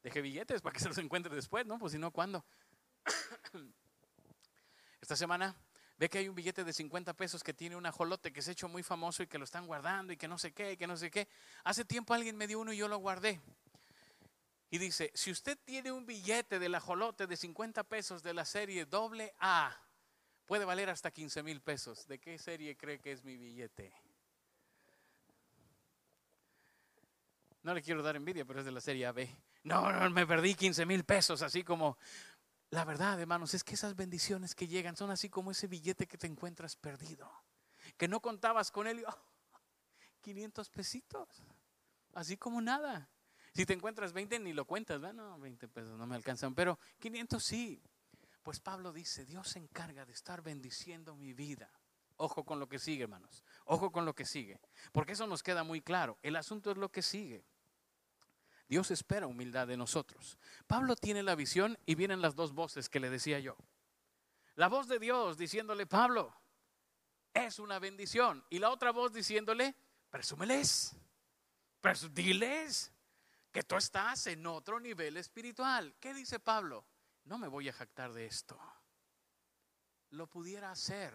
deje 0.03 0.21
billetes 0.21 0.61
para 0.61 0.73
que 0.73 0.79
se 0.79 0.87
los 0.87 0.97
encuentre 0.97 1.33
después, 1.35 1.65
¿no? 1.65 1.77
Pues 1.77 1.93
si 1.93 1.97
no, 1.99 2.11
¿cuándo? 2.11 2.45
Esta 5.01 5.15
semana 5.15 5.55
ve 5.97 6.09
que 6.09 6.17
hay 6.17 6.27
un 6.27 6.35
billete 6.35 6.63
de 6.63 6.73
50 6.73 7.13
pesos 7.13 7.43
que 7.43 7.53
tiene 7.53 7.75
un 7.75 7.85
ajolote 7.85 8.31
que 8.31 8.41
se 8.41 8.51
ha 8.51 8.53
hecho 8.53 8.67
muy 8.67 8.83
famoso 8.83 9.23
y 9.23 9.27
que 9.27 9.37
lo 9.37 9.43
están 9.43 9.67
guardando 9.67 10.13
y 10.13 10.17
que 10.17 10.27
no 10.27 10.37
sé 10.37 10.51
qué, 10.51 10.73
y 10.73 10.77
que 10.77 10.87
no 10.87 10.97
sé 10.97 11.11
qué. 11.11 11.27
Hace 11.63 11.85
tiempo 11.85 12.13
alguien 12.13 12.37
me 12.37 12.47
dio 12.47 12.59
uno 12.59 12.73
y 12.73 12.77
yo 12.77 12.87
lo 12.87 12.97
guardé. 12.97 13.39
Y 14.69 14.77
dice, 14.77 15.11
si 15.13 15.31
usted 15.31 15.59
tiene 15.65 15.91
un 15.91 16.05
billete 16.05 16.57
del 16.57 16.73
ajolote 16.75 17.27
de 17.27 17.35
50 17.35 17.83
pesos 17.83 18.23
de 18.23 18.33
la 18.33 18.45
serie 18.45 18.85
doble 18.85 19.33
A, 19.37 19.77
puede 20.45 20.65
valer 20.65 20.89
hasta 20.89 21.11
15 21.11 21.43
mil 21.43 21.61
pesos. 21.61 22.07
¿De 22.07 22.19
qué 22.19 22.39
serie 22.39 22.77
cree 22.77 22.99
que 22.99 23.11
es 23.11 23.23
mi 23.23 23.37
billete? 23.37 23.93
No 27.63 27.73
le 27.73 27.81
quiero 27.81 28.01
dar 28.01 28.15
envidia, 28.15 28.45
pero 28.45 28.59
es 28.59 28.65
de 28.65 28.71
la 28.71 28.81
serie 28.81 29.05
AB. 29.05 29.27
No, 29.63 29.91
no, 29.91 30.09
me 30.09 30.25
perdí 30.25 30.55
15 30.55 30.85
mil 30.85 31.03
pesos, 31.03 31.41
así 31.41 31.63
como... 31.63 31.97
La 32.71 32.85
verdad, 32.85 33.19
hermanos, 33.19 33.53
es 33.53 33.65
que 33.65 33.75
esas 33.75 33.97
bendiciones 33.97 34.55
que 34.55 34.65
llegan 34.65 34.95
son 34.95 35.11
así 35.11 35.29
como 35.29 35.51
ese 35.51 35.67
billete 35.67 36.07
que 36.07 36.17
te 36.17 36.25
encuentras 36.25 36.77
perdido, 36.77 37.29
que 37.97 38.07
no 38.07 38.21
contabas 38.21 38.71
con 38.71 38.87
él 38.87 38.99
y 38.99 39.03
500 40.21 40.69
pesitos, 40.69 41.27
así 42.13 42.37
como 42.37 42.61
nada. 42.61 43.09
Si 43.53 43.65
te 43.65 43.73
encuentras 43.73 44.13
20 44.13 44.39
ni 44.39 44.53
lo 44.53 44.63
cuentas, 44.63 45.01
no, 45.01 45.37
20 45.39 45.67
pesos 45.67 45.97
no 45.97 46.07
me 46.07 46.15
alcanzan, 46.15 46.55
pero 46.55 46.79
500 46.99 47.43
sí. 47.43 47.83
Pues 48.41 48.59
Pablo 48.61 48.93
dice, 48.93 49.25
Dios 49.25 49.49
se 49.49 49.59
encarga 49.59 50.05
de 50.05 50.13
estar 50.13 50.41
bendiciendo 50.41 51.15
mi 51.15 51.33
vida. 51.33 51.69
Ojo 52.15 52.43
con 52.43 52.59
lo 52.59 52.69
que 52.69 52.79
sigue, 52.79 53.03
hermanos. 53.03 53.43
Ojo 53.65 53.91
con 53.91 54.05
lo 54.05 54.15
que 54.15 54.25
sigue. 54.25 54.59
Porque 54.91 55.13
eso 55.13 55.27
nos 55.27 55.43
queda 55.43 55.63
muy 55.63 55.81
claro. 55.81 56.17
El 56.23 56.35
asunto 56.35 56.71
es 56.71 56.77
lo 56.77 56.89
que 56.89 57.01
sigue. 57.01 57.43
Dios 58.71 58.89
espera 58.89 59.27
humildad 59.27 59.67
de 59.67 59.75
nosotros. 59.75 60.37
Pablo 60.65 60.95
tiene 60.95 61.23
la 61.23 61.35
visión 61.35 61.77
y 61.85 61.95
vienen 61.95 62.21
las 62.21 62.35
dos 62.35 62.53
voces 62.53 62.87
que 62.87 63.01
le 63.01 63.09
decía 63.09 63.37
yo. 63.37 63.57
La 64.55 64.69
voz 64.69 64.87
de 64.87 64.97
Dios 64.97 65.37
diciéndole, 65.37 65.85
Pablo, 65.85 66.33
es 67.33 67.59
una 67.59 67.79
bendición. 67.79 68.45
Y 68.49 68.59
la 68.59 68.69
otra 68.69 68.91
voz 68.91 69.11
diciéndole, 69.11 69.75
presúmeles, 70.09 70.95
diles 72.11 72.93
que 73.51 73.61
tú 73.63 73.75
estás 73.75 74.27
en 74.27 74.47
otro 74.47 74.79
nivel 74.79 75.17
espiritual. 75.17 75.93
¿Qué 75.99 76.13
dice 76.13 76.39
Pablo? 76.39 76.85
No 77.25 77.37
me 77.37 77.49
voy 77.49 77.67
a 77.67 77.73
jactar 77.73 78.13
de 78.13 78.25
esto. 78.25 78.57
Lo 80.11 80.27
pudiera 80.27 80.71
hacer. 80.71 81.13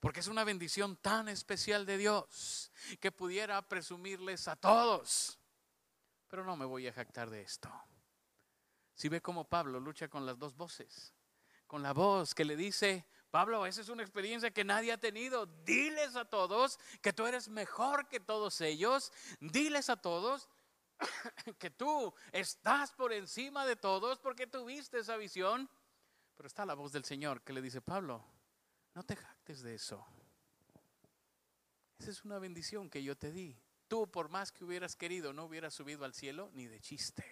Porque 0.00 0.20
es 0.20 0.26
una 0.26 0.42
bendición 0.42 0.96
tan 0.96 1.28
especial 1.28 1.84
de 1.84 1.98
Dios 1.98 2.72
que 2.98 3.12
pudiera 3.12 3.60
presumirles 3.60 4.48
a 4.48 4.56
todos 4.56 5.38
pero 6.28 6.44
no 6.44 6.56
me 6.56 6.64
voy 6.64 6.86
a 6.86 6.92
jactar 6.92 7.30
de 7.30 7.42
esto. 7.42 7.70
Si 8.94 9.08
ve 9.08 9.20
cómo 9.20 9.48
Pablo 9.48 9.78
lucha 9.78 10.08
con 10.08 10.24
las 10.24 10.38
dos 10.38 10.56
voces, 10.56 11.14
con 11.66 11.82
la 11.82 11.92
voz 11.92 12.34
que 12.34 12.44
le 12.44 12.56
dice, 12.56 13.06
Pablo, 13.30 13.66
esa 13.66 13.82
es 13.82 13.88
una 13.88 14.02
experiencia 14.02 14.50
que 14.50 14.64
nadie 14.64 14.92
ha 14.92 14.98
tenido. 14.98 15.46
Diles 15.46 16.16
a 16.16 16.24
todos 16.24 16.78
que 17.02 17.12
tú 17.12 17.26
eres 17.26 17.48
mejor 17.48 18.08
que 18.08 18.20
todos 18.20 18.60
ellos. 18.60 19.12
Diles 19.40 19.90
a 19.90 19.96
todos 19.96 20.48
que 21.58 21.70
tú 21.70 22.14
estás 22.32 22.92
por 22.92 23.12
encima 23.12 23.66
de 23.66 23.76
todos 23.76 24.18
porque 24.18 24.46
tuviste 24.46 25.00
esa 25.00 25.16
visión. 25.16 25.68
Pero 26.36 26.46
está 26.46 26.64
la 26.64 26.74
voz 26.74 26.92
del 26.92 27.04
Señor 27.04 27.42
que 27.42 27.52
le 27.52 27.60
dice, 27.60 27.80
Pablo, 27.80 28.24
no 28.94 29.02
te 29.02 29.16
jactes 29.16 29.62
de 29.62 29.74
eso. 29.74 30.06
Esa 31.98 32.10
es 32.10 32.24
una 32.24 32.38
bendición 32.38 32.88
que 32.88 33.02
yo 33.02 33.16
te 33.16 33.32
di. 33.32 33.58
Tú, 33.88 34.10
por 34.10 34.28
más 34.28 34.52
que 34.52 34.64
hubieras 34.64 34.96
querido, 34.96 35.32
no 35.32 35.44
hubieras 35.44 35.74
subido 35.74 36.04
al 36.04 36.14
cielo 36.14 36.50
ni 36.54 36.66
de 36.66 36.80
chiste. 36.80 37.24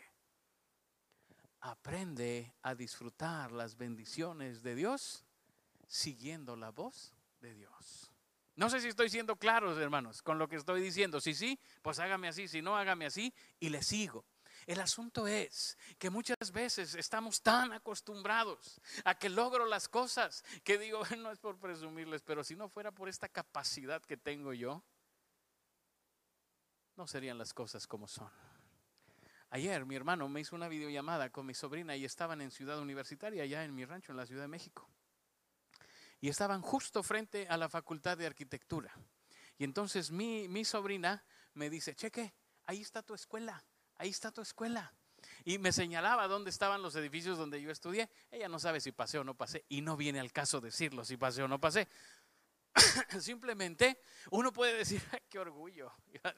Aprende 1.60 2.54
a 2.62 2.74
disfrutar 2.74 3.52
las 3.52 3.76
bendiciones 3.76 4.62
de 4.62 4.74
Dios 4.74 5.24
siguiendo 5.86 6.56
la 6.56 6.70
voz 6.70 7.14
de 7.40 7.54
Dios. 7.54 8.10
No 8.56 8.70
sé 8.70 8.80
si 8.80 8.88
estoy 8.88 9.10
siendo 9.10 9.36
claro, 9.36 9.78
hermanos, 9.80 10.22
con 10.22 10.38
lo 10.38 10.48
que 10.48 10.56
estoy 10.56 10.80
diciendo. 10.80 11.20
Si 11.20 11.34
sí, 11.34 11.58
pues 11.82 11.98
hágame 11.98 12.28
así. 12.28 12.46
Si 12.46 12.62
no, 12.62 12.76
hágame 12.76 13.06
así 13.06 13.34
y 13.58 13.70
le 13.70 13.82
sigo. 13.82 14.24
El 14.66 14.80
asunto 14.80 15.26
es 15.26 15.76
que 15.98 16.10
muchas 16.10 16.52
veces 16.52 16.94
estamos 16.94 17.42
tan 17.42 17.72
acostumbrados 17.72 18.80
a 19.04 19.18
que 19.18 19.28
logro 19.28 19.66
las 19.66 19.88
cosas 19.88 20.44
que 20.62 20.78
digo, 20.78 21.02
no 21.18 21.32
es 21.32 21.38
por 21.38 21.58
presumirles, 21.58 22.22
pero 22.22 22.44
si 22.44 22.54
no 22.54 22.68
fuera 22.68 22.92
por 22.92 23.08
esta 23.08 23.28
capacidad 23.28 24.02
que 24.02 24.16
tengo 24.16 24.52
yo, 24.52 24.82
no 26.96 27.06
serían 27.06 27.38
las 27.38 27.52
cosas 27.52 27.86
como 27.86 28.06
son. 28.06 28.30
Ayer 29.50 29.84
mi 29.86 29.94
hermano 29.94 30.28
me 30.28 30.40
hizo 30.40 30.56
una 30.56 30.68
videollamada 30.68 31.30
con 31.30 31.46
mi 31.46 31.54
sobrina 31.54 31.94
y 31.96 32.04
estaban 32.04 32.40
en 32.40 32.50
Ciudad 32.50 32.80
Universitaria, 32.80 33.44
allá 33.44 33.64
en 33.64 33.74
mi 33.74 33.84
rancho, 33.84 34.12
en 34.12 34.16
la 34.16 34.26
Ciudad 34.26 34.42
de 34.42 34.48
México. 34.48 34.88
Y 36.20 36.28
estaban 36.28 36.62
justo 36.62 37.02
frente 37.02 37.46
a 37.48 37.56
la 37.56 37.68
Facultad 37.68 38.18
de 38.18 38.26
Arquitectura. 38.26 38.92
Y 39.58 39.64
entonces 39.64 40.10
mi, 40.10 40.48
mi 40.48 40.64
sobrina 40.64 41.24
me 41.52 41.70
dice, 41.70 41.94
cheque, 41.94 42.34
ahí 42.66 42.80
está 42.80 43.02
tu 43.02 43.14
escuela, 43.14 43.64
ahí 43.96 44.10
está 44.10 44.32
tu 44.32 44.40
escuela. 44.40 44.92
Y 45.44 45.58
me 45.58 45.72
señalaba 45.72 46.26
dónde 46.28 46.50
estaban 46.50 46.82
los 46.82 46.96
edificios 46.96 47.38
donde 47.38 47.60
yo 47.60 47.70
estudié. 47.70 48.10
Ella 48.30 48.48
no 48.48 48.58
sabe 48.58 48.80
si 48.80 48.92
pasé 48.92 49.18
o 49.18 49.24
no 49.24 49.34
pasé 49.34 49.64
y 49.68 49.80
no 49.80 49.96
viene 49.96 50.20
al 50.20 50.32
caso 50.32 50.60
decirlo 50.60 51.04
si 51.04 51.16
pasé 51.16 51.42
o 51.42 51.48
no 51.48 51.60
pasé. 51.60 51.88
Simplemente 53.20 54.00
uno 54.30 54.52
puede 54.52 54.78
decir, 54.78 55.02
qué 55.28 55.38
orgullo, 55.38 55.92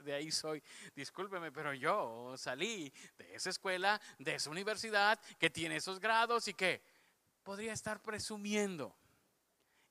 de 0.04 0.14
ahí 0.14 0.30
soy. 0.30 0.62
Discúlpeme, 0.94 1.50
pero 1.52 1.72
yo 1.72 2.34
salí 2.36 2.92
de 3.16 3.34
esa 3.34 3.50
escuela, 3.50 4.00
de 4.18 4.34
esa 4.34 4.50
universidad 4.50 5.18
que 5.38 5.50
tiene 5.50 5.76
esos 5.76 6.00
grados 6.00 6.48
y 6.48 6.54
que 6.54 6.82
podría 7.42 7.72
estar 7.72 8.02
presumiendo. 8.02 8.96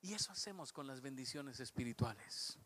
Y 0.02 0.14
eso 0.14 0.32
hacemos 0.32 0.72
con 0.72 0.86
las 0.86 1.02
bendiciones 1.02 1.60
espirituales. 1.60 2.60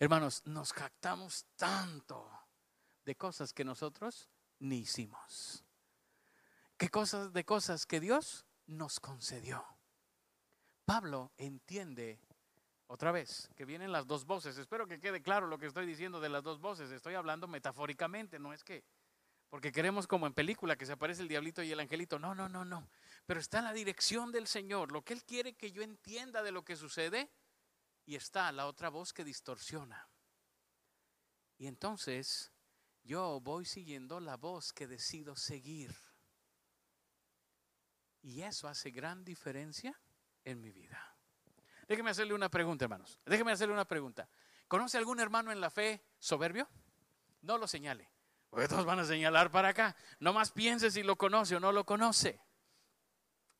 Hermanos, 0.00 0.42
nos 0.44 0.72
jactamos 0.72 1.46
tanto 1.56 2.28
de 3.04 3.16
cosas 3.16 3.52
que 3.52 3.64
nosotros 3.64 4.28
ni 4.58 4.78
hicimos. 4.78 5.64
¿Qué 6.76 6.88
cosas 6.88 7.32
de 7.32 7.44
cosas 7.44 7.86
que 7.86 8.00
Dios 8.00 8.44
nos 8.66 9.00
concedió? 9.00 9.64
Pablo 10.84 11.32
entiende 11.36 12.20
otra 12.88 13.12
vez 13.12 13.48
que 13.54 13.64
vienen 13.64 13.92
las 13.92 14.06
dos 14.06 14.24
voces. 14.24 14.58
Espero 14.58 14.86
que 14.86 14.98
quede 14.98 15.22
claro 15.22 15.46
lo 15.46 15.58
que 15.58 15.66
estoy 15.66 15.86
diciendo 15.86 16.20
de 16.20 16.30
las 16.30 16.42
dos 16.42 16.58
voces. 16.58 16.90
Estoy 16.90 17.14
hablando 17.14 17.46
metafóricamente, 17.46 18.38
no 18.38 18.52
es 18.52 18.64
que 18.64 18.82
porque 19.50 19.72
queremos 19.72 20.06
como 20.06 20.26
en 20.26 20.34
película 20.34 20.76
que 20.76 20.84
se 20.84 20.92
aparece 20.92 21.22
el 21.22 21.28
diablito 21.28 21.62
y 21.62 21.72
el 21.72 21.80
angelito. 21.80 22.18
No, 22.18 22.34
no, 22.34 22.48
no, 22.48 22.64
no. 22.64 22.90
Pero 23.24 23.40
está 23.40 23.62
la 23.62 23.72
dirección 23.72 24.30
del 24.30 24.46
Señor, 24.46 24.92
lo 24.92 25.02
que 25.02 25.14
Él 25.14 25.24
quiere 25.24 25.54
que 25.54 25.70
yo 25.72 25.82
entienda 25.82 26.42
de 26.42 26.52
lo 26.52 26.64
que 26.64 26.76
sucede 26.76 27.30
y 28.04 28.16
está 28.16 28.52
la 28.52 28.66
otra 28.66 28.90
voz 28.90 29.12
que 29.12 29.24
distorsiona. 29.24 30.08
Y 31.56 31.66
entonces 31.66 32.52
yo 33.04 33.40
voy 33.40 33.64
siguiendo 33.64 34.20
la 34.20 34.36
voz 34.36 34.72
que 34.72 34.86
decido 34.86 35.34
seguir. 35.34 35.94
Y 38.20 38.42
eso 38.42 38.68
hace 38.68 38.90
gran 38.90 39.24
diferencia 39.24 39.98
en 40.44 40.60
mi 40.60 40.70
vida. 40.70 41.07
Déjeme 41.88 42.10
hacerle 42.10 42.34
una 42.34 42.50
pregunta, 42.50 42.84
hermanos. 42.84 43.18
Déjeme 43.24 43.52
hacerle 43.52 43.72
una 43.72 43.86
pregunta. 43.86 44.28
¿Conoce 44.68 44.98
algún 44.98 45.20
hermano 45.20 45.50
en 45.50 45.60
la 45.60 45.70
fe 45.70 46.04
soberbio? 46.18 46.68
No 47.40 47.56
lo 47.56 47.66
señale. 47.66 48.12
Porque 48.50 48.68
todos 48.68 48.84
van 48.84 48.98
a 48.98 49.04
señalar 49.04 49.50
para 49.50 49.70
acá. 49.70 49.96
No 50.20 50.34
más 50.34 50.52
piense 50.52 50.90
si 50.90 51.02
lo 51.02 51.16
conoce 51.16 51.56
o 51.56 51.60
no 51.60 51.72
lo 51.72 51.84
conoce. 51.84 52.40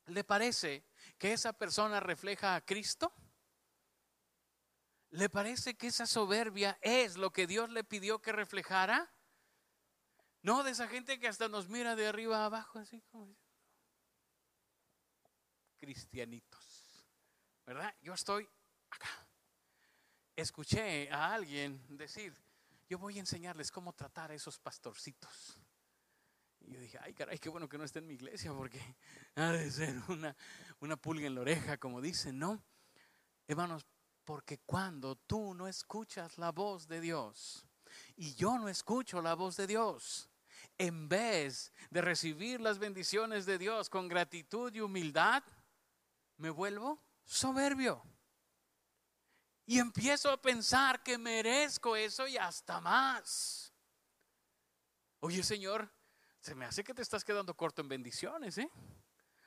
¿Le 0.06 0.25
parece 0.25 0.85
que 1.18 1.32
esa 1.32 1.54
persona 1.54 2.00
refleja 2.00 2.54
a 2.54 2.61
Cristo? 2.61 3.12
¿Le 5.11 5.30
parece 5.30 5.76
que 5.76 5.87
esa 5.87 6.06
soberbia 6.06 6.78
es 6.82 7.16
lo 7.16 7.32
que 7.32 7.47
Dios 7.47 7.70
le 7.70 7.82
pidió 7.82 8.20
que 8.20 8.32
reflejara? 8.32 9.11
No, 10.42 10.62
de 10.62 10.73
esa 10.73 10.87
gente 10.87 11.18
que 11.18 11.28
hasta 11.28 11.49
nos 11.49 11.68
mira 11.68 11.97
de 11.97 12.06
arriba 12.06 12.42
a 12.42 12.47
abajo, 12.47 12.78
así 12.78 13.00
como 13.11 13.35
cristianitos. 15.78 16.77
¿Verdad? 17.69 17.95
Yo 18.01 18.15
estoy 18.15 18.49
acá. 18.89 19.11
Escuché 20.35 21.13
a 21.13 21.35
alguien 21.35 21.85
decir, 21.99 22.35
yo 22.89 22.99
voy 22.99 23.19
a 23.19 23.21
enseñarles 23.21 23.71
cómo 23.71 23.93
tratar 23.93 24.31
a 24.31 24.35
esos 24.35 24.59
pastorcitos. 24.59 25.61
Y 26.61 26.73
yo 26.73 26.81
dije, 26.81 26.99
ay 27.03 27.13
caray, 27.13 27.39
qué 27.39 27.51
bueno 27.51 27.69
que 27.69 27.77
no 27.77 27.85
esté 27.85 27.99
en 27.99 28.07
mi 28.07 28.15
iglesia 28.15 28.55
porque 28.55 28.81
ha 29.35 29.53
de 29.53 29.71
ser 29.71 29.95
una, 30.09 30.35
una 30.81 30.97
pulga 30.97 31.27
en 31.27 31.35
la 31.35 31.43
oreja, 31.43 31.77
como 31.77 32.01
dicen, 32.01 32.39
¿no? 32.39 32.65
Hermanos, 33.47 33.85
porque 34.25 34.61
cuando 34.61 35.17
tú 35.17 35.53
no 35.53 35.69
escuchas 35.69 36.39
la 36.39 36.53
voz 36.53 36.89
de 36.89 37.03
Dios 37.03 37.67
y 38.17 38.35
yo 38.35 38.59
no 38.59 38.71
escucho 38.71 39.21
la 39.21 39.35
voz 39.35 39.59
de 39.59 39.67
Dios, 39.67 40.31
en 40.79 41.07
vez 41.07 41.71
de 41.91 42.01
recibir 42.01 42.63
las 42.63 42.79
bendiciones 42.79 43.45
de 43.45 43.59
Dios 43.59 43.91
con 43.91 44.09
gratitud 44.09 44.75
y 44.75 44.81
humildad, 44.81 45.43
me 46.39 46.49
vuelvo 46.49 47.07
soberbio. 47.28 48.02
Y 49.66 49.78
empiezo 49.78 50.30
a 50.30 50.40
pensar 50.40 51.02
que 51.02 51.18
merezco 51.18 51.94
eso 51.94 52.26
y 52.26 52.38
hasta 52.38 52.80
más. 52.80 53.73
Oye, 55.20 55.42
Señor, 55.42 55.92
se 56.40 56.54
me 56.54 56.64
hace 56.64 56.82
que 56.82 56.94
te 56.94 57.02
estás 57.02 57.25
quedando 57.25 57.54
corto 57.54 57.82
en 57.82 57.88
bendiciones, 57.88 58.56
¿eh? 58.56 58.70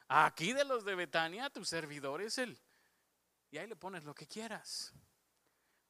Aquí 0.07 0.53
de 0.53 0.63
los 0.63 0.85
de 0.85 0.93
Betania, 0.93 1.49
tu 1.49 1.65
servidor 1.65 2.21
es 2.21 2.37
el 2.37 2.61
y 3.49 3.57
ahí 3.57 3.67
le 3.67 3.75
pones 3.75 4.03
lo 4.03 4.13
que 4.13 4.27
quieras. 4.27 4.93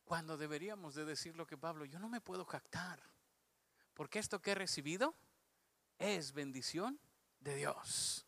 Cuando 0.04 0.38
deberíamos 0.38 0.96
de 0.96 1.06
decir 1.06 1.36
lo 1.36 1.46
que 1.46 1.58
Pablo, 1.58 1.86
yo 1.86 2.00
no 2.00 2.10
me 2.10 2.22
puedo 2.22 2.46
jactar, 2.46 3.02
porque 3.94 4.20
esto 4.20 4.42
que 4.42 4.52
he 4.52 4.56
recibido 4.56 5.16
es 6.00 6.34
bendición 6.34 7.00
de 7.40 7.56
Dios. 7.56 8.26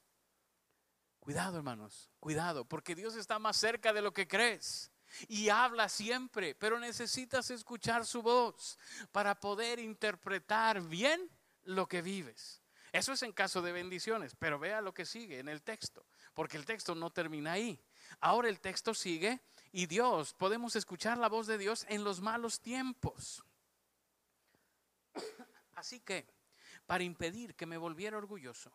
Cuidado, 1.23 1.55
hermanos, 1.55 2.09
cuidado, 2.19 2.65
porque 2.65 2.95
Dios 2.95 3.15
está 3.15 3.39
más 3.39 3.55
cerca 3.55 3.93
de 3.93 4.01
lo 4.01 4.11
que 4.11 4.27
crees 4.27 4.91
y 5.29 5.47
habla 5.47 5.87
siempre, 5.87 6.53
pero 6.53 6.77
necesitas 6.81 7.49
escuchar 7.49 8.05
su 8.05 8.21
voz 8.21 8.77
para 9.13 9.39
poder 9.39 9.79
interpretar 9.79 10.81
bien 10.81 11.31
lo 11.63 11.87
que 11.87 12.01
vives. 12.01 12.61
Eso 12.91 13.13
es 13.13 13.23
en 13.23 13.31
caso 13.31 13.61
de 13.61 13.71
bendiciones, 13.71 14.35
pero 14.35 14.59
vea 14.59 14.81
lo 14.81 14.93
que 14.93 15.05
sigue 15.05 15.39
en 15.39 15.47
el 15.47 15.63
texto, 15.63 16.05
porque 16.33 16.57
el 16.57 16.65
texto 16.65 16.93
no 16.93 17.09
termina 17.09 17.53
ahí. 17.53 17.81
Ahora 18.19 18.49
el 18.49 18.59
texto 18.59 18.93
sigue 18.93 19.39
y 19.71 19.85
Dios, 19.85 20.33
podemos 20.33 20.75
escuchar 20.75 21.17
la 21.17 21.29
voz 21.29 21.47
de 21.47 21.57
Dios 21.57 21.85
en 21.87 22.03
los 22.03 22.19
malos 22.19 22.59
tiempos. 22.59 23.45
Así 25.75 26.01
que, 26.01 26.27
para 26.85 27.05
impedir 27.05 27.55
que 27.55 27.65
me 27.65 27.77
volviera 27.77 28.17
orgulloso, 28.17 28.73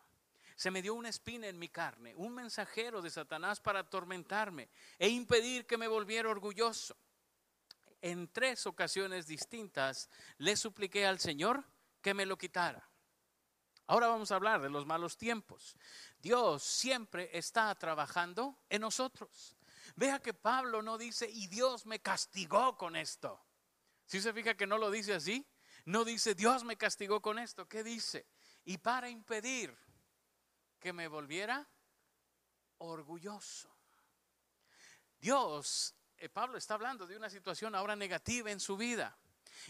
se 0.59 0.71
me 0.71 0.81
dio 0.81 0.93
una 0.93 1.07
espina 1.07 1.47
en 1.47 1.57
mi 1.57 1.69
carne, 1.69 2.13
un 2.17 2.33
mensajero 2.33 3.01
de 3.01 3.09
Satanás 3.09 3.61
para 3.61 3.79
atormentarme 3.79 4.67
e 4.97 5.07
impedir 5.07 5.65
que 5.65 5.77
me 5.77 5.87
volviera 5.87 6.27
orgulloso. 6.27 6.97
En 8.01 8.27
tres 8.27 8.67
ocasiones 8.67 9.25
distintas 9.25 10.09
le 10.37 10.57
supliqué 10.57 11.05
al 11.05 11.21
Señor 11.21 11.63
que 12.01 12.13
me 12.13 12.25
lo 12.25 12.37
quitara. 12.37 12.85
Ahora 13.87 14.07
vamos 14.07 14.33
a 14.33 14.35
hablar 14.35 14.61
de 14.61 14.69
los 14.69 14.85
malos 14.85 15.15
tiempos. 15.15 15.77
Dios 16.21 16.61
siempre 16.61 17.29
está 17.31 17.73
trabajando 17.75 18.59
en 18.67 18.81
nosotros. 18.81 19.55
Vea 19.95 20.19
que 20.19 20.33
Pablo 20.33 20.81
no 20.81 20.97
dice, 20.97 21.29
y 21.29 21.47
Dios 21.47 21.85
me 21.85 22.01
castigó 22.01 22.75
con 22.75 22.97
esto. 22.97 23.41
Si 24.05 24.19
se 24.19 24.33
fija 24.33 24.55
que 24.55 24.67
no 24.67 24.77
lo 24.77 24.91
dice 24.91 25.13
así, 25.13 25.47
no 25.85 26.03
dice, 26.03 26.35
Dios 26.35 26.65
me 26.65 26.75
castigó 26.75 27.21
con 27.21 27.39
esto. 27.39 27.65
¿Qué 27.69 27.81
dice? 27.81 28.27
Y 28.65 28.79
para 28.79 29.09
impedir 29.09 29.73
que 30.79 30.93
me 30.93 31.07
volviera 31.07 31.67
orgulloso. 32.79 33.69
Dios, 35.19 35.95
eh, 36.17 36.29
Pablo 36.29 36.57
está 36.57 36.75
hablando 36.75 37.05
de 37.05 37.17
una 37.17 37.29
situación 37.29 37.75
ahora 37.75 37.95
negativa 37.95 38.51
en 38.51 38.59
su 38.59 38.77
vida. 38.77 39.17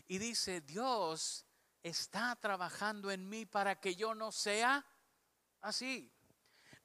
Y 0.07 0.19
dice, 0.19 0.61
Dios 0.61 1.45
está 1.81 2.35
trabajando 2.35 3.11
en 3.11 3.27
mí 3.27 3.45
para 3.45 3.79
que 3.79 3.95
yo 3.95 4.13
no 4.13 4.31
sea 4.31 4.85
así. 5.61 6.11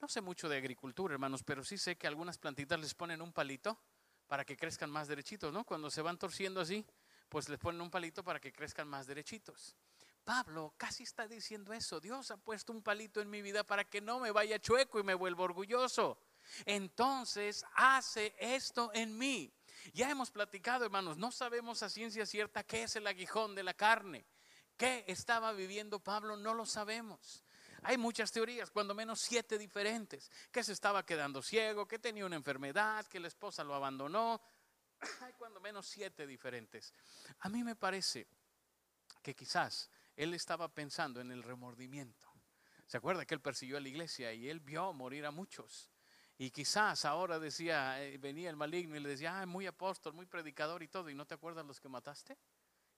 No 0.00 0.08
sé 0.08 0.20
mucho 0.20 0.48
de 0.48 0.56
agricultura, 0.56 1.14
hermanos, 1.14 1.42
pero 1.42 1.64
sí 1.64 1.78
sé 1.78 1.96
que 1.96 2.06
algunas 2.06 2.38
plantitas 2.38 2.80
les 2.80 2.94
ponen 2.94 3.22
un 3.22 3.32
palito 3.32 3.78
para 4.26 4.44
que 4.44 4.56
crezcan 4.56 4.90
más 4.90 5.08
derechitos, 5.08 5.52
¿no? 5.52 5.64
Cuando 5.64 5.90
se 5.90 6.02
van 6.02 6.18
torciendo 6.18 6.60
así, 6.60 6.86
pues 7.28 7.48
les 7.48 7.58
ponen 7.58 7.80
un 7.80 7.90
palito 7.90 8.24
para 8.24 8.40
que 8.40 8.52
crezcan 8.52 8.88
más 8.88 9.06
derechitos. 9.06 9.76
Pablo 10.24 10.74
casi 10.76 11.02
está 11.02 11.28
diciendo 11.28 11.72
eso. 11.72 12.00
Dios 12.00 12.30
ha 12.30 12.36
puesto 12.36 12.72
un 12.72 12.82
palito 12.82 13.20
en 13.20 13.30
mi 13.30 13.42
vida 13.42 13.64
para 13.64 13.84
que 13.84 14.00
no 14.00 14.18
me 14.20 14.30
vaya 14.30 14.58
chueco 14.58 14.98
y 14.98 15.02
me 15.02 15.14
vuelva 15.14 15.44
orgulloso. 15.44 16.18
Entonces 16.64 17.64
hace 17.74 18.34
esto 18.38 18.90
en 18.94 19.16
mí. 19.16 19.52
Ya 19.92 20.10
hemos 20.10 20.30
platicado, 20.30 20.84
hermanos, 20.84 21.18
no 21.18 21.30
sabemos 21.30 21.82
a 21.82 21.90
ciencia 21.90 22.24
cierta 22.26 22.64
qué 22.64 22.84
es 22.84 22.96
el 22.96 23.06
aguijón 23.06 23.54
de 23.54 23.62
la 23.62 23.74
carne. 23.74 24.24
¿Qué 24.76 25.04
estaba 25.06 25.52
viviendo 25.52 26.00
Pablo? 26.00 26.36
No 26.36 26.54
lo 26.54 26.66
sabemos. 26.66 27.44
Hay 27.82 27.98
muchas 27.98 28.32
teorías, 28.32 28.70
cuando 28.70 28.94
menos 28.94 29.20
siete 29.20 29.58
diferentes, 29.58 30.30
que 30.50 30.64
se 30.64 30.72
estaba 30.72 31.04
quedando 31.04 31.42
ciego, 31.42 31.86
que 31.86 31.98
tenía 31.98 32.24
una 32.24 32.36
enfermedad, 32.36 33.06
que 33.06 33.20
la 33.20 33.28
esposa 33.28 33.62
lo 33.62 33.74
abandonó. 33.74 34.40
Hay 35.20 35.34
cuando 35.34 35.60
menos 35.60 35.86
siete 35.86 36.26
diferentes. 36.26 36.94
A 37.40 37.50
mí 37.50 37.62
me 37.62 37.76
parece 37.76 38.26
que 39.22 39.34
quizás 39.34 39.90
él 40.16 40.34
estaba 40.34 40.68
pensando 40.68 41.20
en 41.20 41.30
el 41.30 41.42
remordimiento. 41.42 42.32
¿Se 42.86 42.96
acuerda 42.96 43.24
que 43.24 43.34
él 43.34 43.40
persiguió 43.40 43.76
a 43.76 43.80
la 43.80 43.88
iglesia 43.88 44.32
y 44.32 44.48
él 44.48 44.60
vio 44.60 44.92
morir 44.92 45.26
a 45.26 45.30
muchos? 45.30 45.90
Y 46.36 46.50
quizás 46.50 47.04
ahora 47.04 47.38
decía, 47.38 48.02
eh, 48.02 48.18
venía 48.18 48.50
el 48.50 48.56
maligno 48.56 48.96
y 48.96 49.00
le 49.00 49.08
decía, 49.08 49.40
ah, 49.40 49.46
muy 49.46 49.66
apóstol, 49.66 50.12
muy 50.14 50.26
predicador 50.26 50.82
y 50.82 50.88
todo, 50.88 51.08
¿y 51.08 51.14
no 51.14 51.26
te 51.26 51.34
acuerdas 51.34 51.64
los 51.64 51.80
que 51.80 51.88
mataste? 51.88 52.36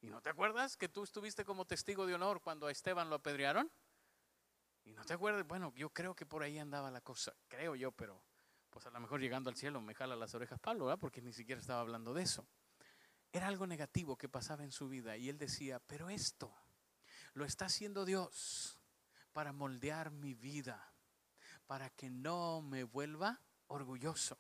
¿Y 0.00 0.08
no 0.08 0.20
te 0.20 0.30
acuerdas 0.30 0.76
que 0.76 0.88
tú 0.88 1.04
estuviste 1.04 1.44
como 1.44 1.66
testigo 1.66 2.06
de 2.06 2.14
honor 2.14 2.40
cuando 2.40 2.66
a 2.66 2.72
Esteban 2.72 3.10
lo 3.10 3.16
apedrearon? 3.16 3.70
Y 4.84 4.92
no 4.92 5.04
te 5.04 5.14
acuerdas, 5.14 5.46
bueno, 5.46 5.72
yo 5.76 5.90
creo 5.90 6.14
que 6.14 6.26
por 6.26 6.42
ahí 6.42 6.58
andaba 6.58 6.90
la 6.90 7.00
cosa, 7.00 7.34
creo 7.48 7.74
yo, 7.74 7.92
pero 7.92 8.22
pues 8.70 8.86
a 8.86 8.90
lo 8.90 9.00
mejor 9.00 9.20
llegando 9.20 9.50
al 9.50 9.56
cielo 9.56 9.80
me 9.80 9.94
jala 9.94 10.16
las 10.16 10.34
orejas 10.34 10.60
Pablo, 10.60 10.86
¿verdad? 10.86 10.98
Porque 10.98 11.22
ni 11.22 11.32
siquiera 11.32 11.60
estaba 11.60 11.80
hablando 11.80 12.14
de 12.14 12.22
eso. 12.22 12.46
Era 13.32 13.48
algo 13.48 13.66
negativo 13.66 14.16
que 14.16 14.28
pasaba 14.28 14.64
en 14.64 14.72
su 14.72 14.88
vida 14.88 15.16
y 15.16 15.28
él 15.28 15.38
decía, 15.38 15.80
pero 15.80 16.08
esto 16.08 16.54
lo 17.36 17.44
está 17.44 17.66
haciendo 17.66 18.06
Dios 18.06 18.80
para 19.34 19.52
moldear 19.52 20.10
mi 20.10 20.32
vida, 20.32 20.94
para 21.66 21.90
que 21.90 22.08
no 22.08 22.62
me 22.62 22.82
vuelva 22.82 23.38
orgulloso. 23.66 24.38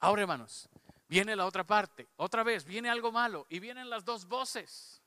Ahora, 0.00 0.22
hermanos, 0.22 0.68
viene 1.06 1.36
la 1.36 1.46
otra 1.46 1.64
parte. 1.64 2.08
Otra 2.16 2.42
vez, 2.42 2.64
viene 2.64 2.90
algo 2.90 3.12
malo 3.12 3.46
y 3.48 3.60
vienen 3.60 3.88
las 3.88 4.04
dos 4.04 4.26
voces. 4.26 5.00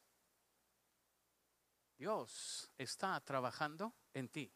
Dios 1.97 2.71
está 2.77 3.19
trabajando 3.19 3.93
en 4.13 4.29
ti. 4.29 4.53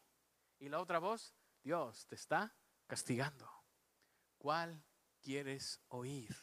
Y 0.58 0.70
la 0.70 0.80
otra 0.80 0.98
voz, 0.98 1.34
Dios 1.62 2.06
te 2.06 2.14
está 2.14 2.56
castigando. 2.86 3.50
¿Cuál 4.38 4.82
quieres 5.20 5.78
oír? 5.88 6.34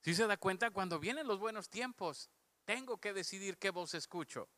Si 0.00 0.12
se 0.12 0.26
da 0.26 0.36
cuenta, 0.36 0.72
cuando 0.72 0.98
vienen 0.98 1.28
los 1.28 1.38
buenos 1.38 1.70
tiempos, 1.70 2.30
tengo 2.64 2.98
que 2.98 3.12
decidir 3.12 3.58
qué 3.58 3.70
voz 3.70 3.94
escucho. 3.94 4.50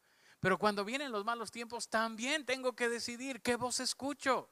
Pero 0.45 0.59
cuando 0.59 0.85
vienen 0.85 1.11
los 1.11 1.25
malos 1.25 1.51
tiempos, 1.51 1.89
también 1.89 2.45
tengo 2.45 2.77
que 2.77 2.91
decidir 2.91 3.41
qué 3.41 3.57
voz 3.57 3.81
escucho. 3.81 4.51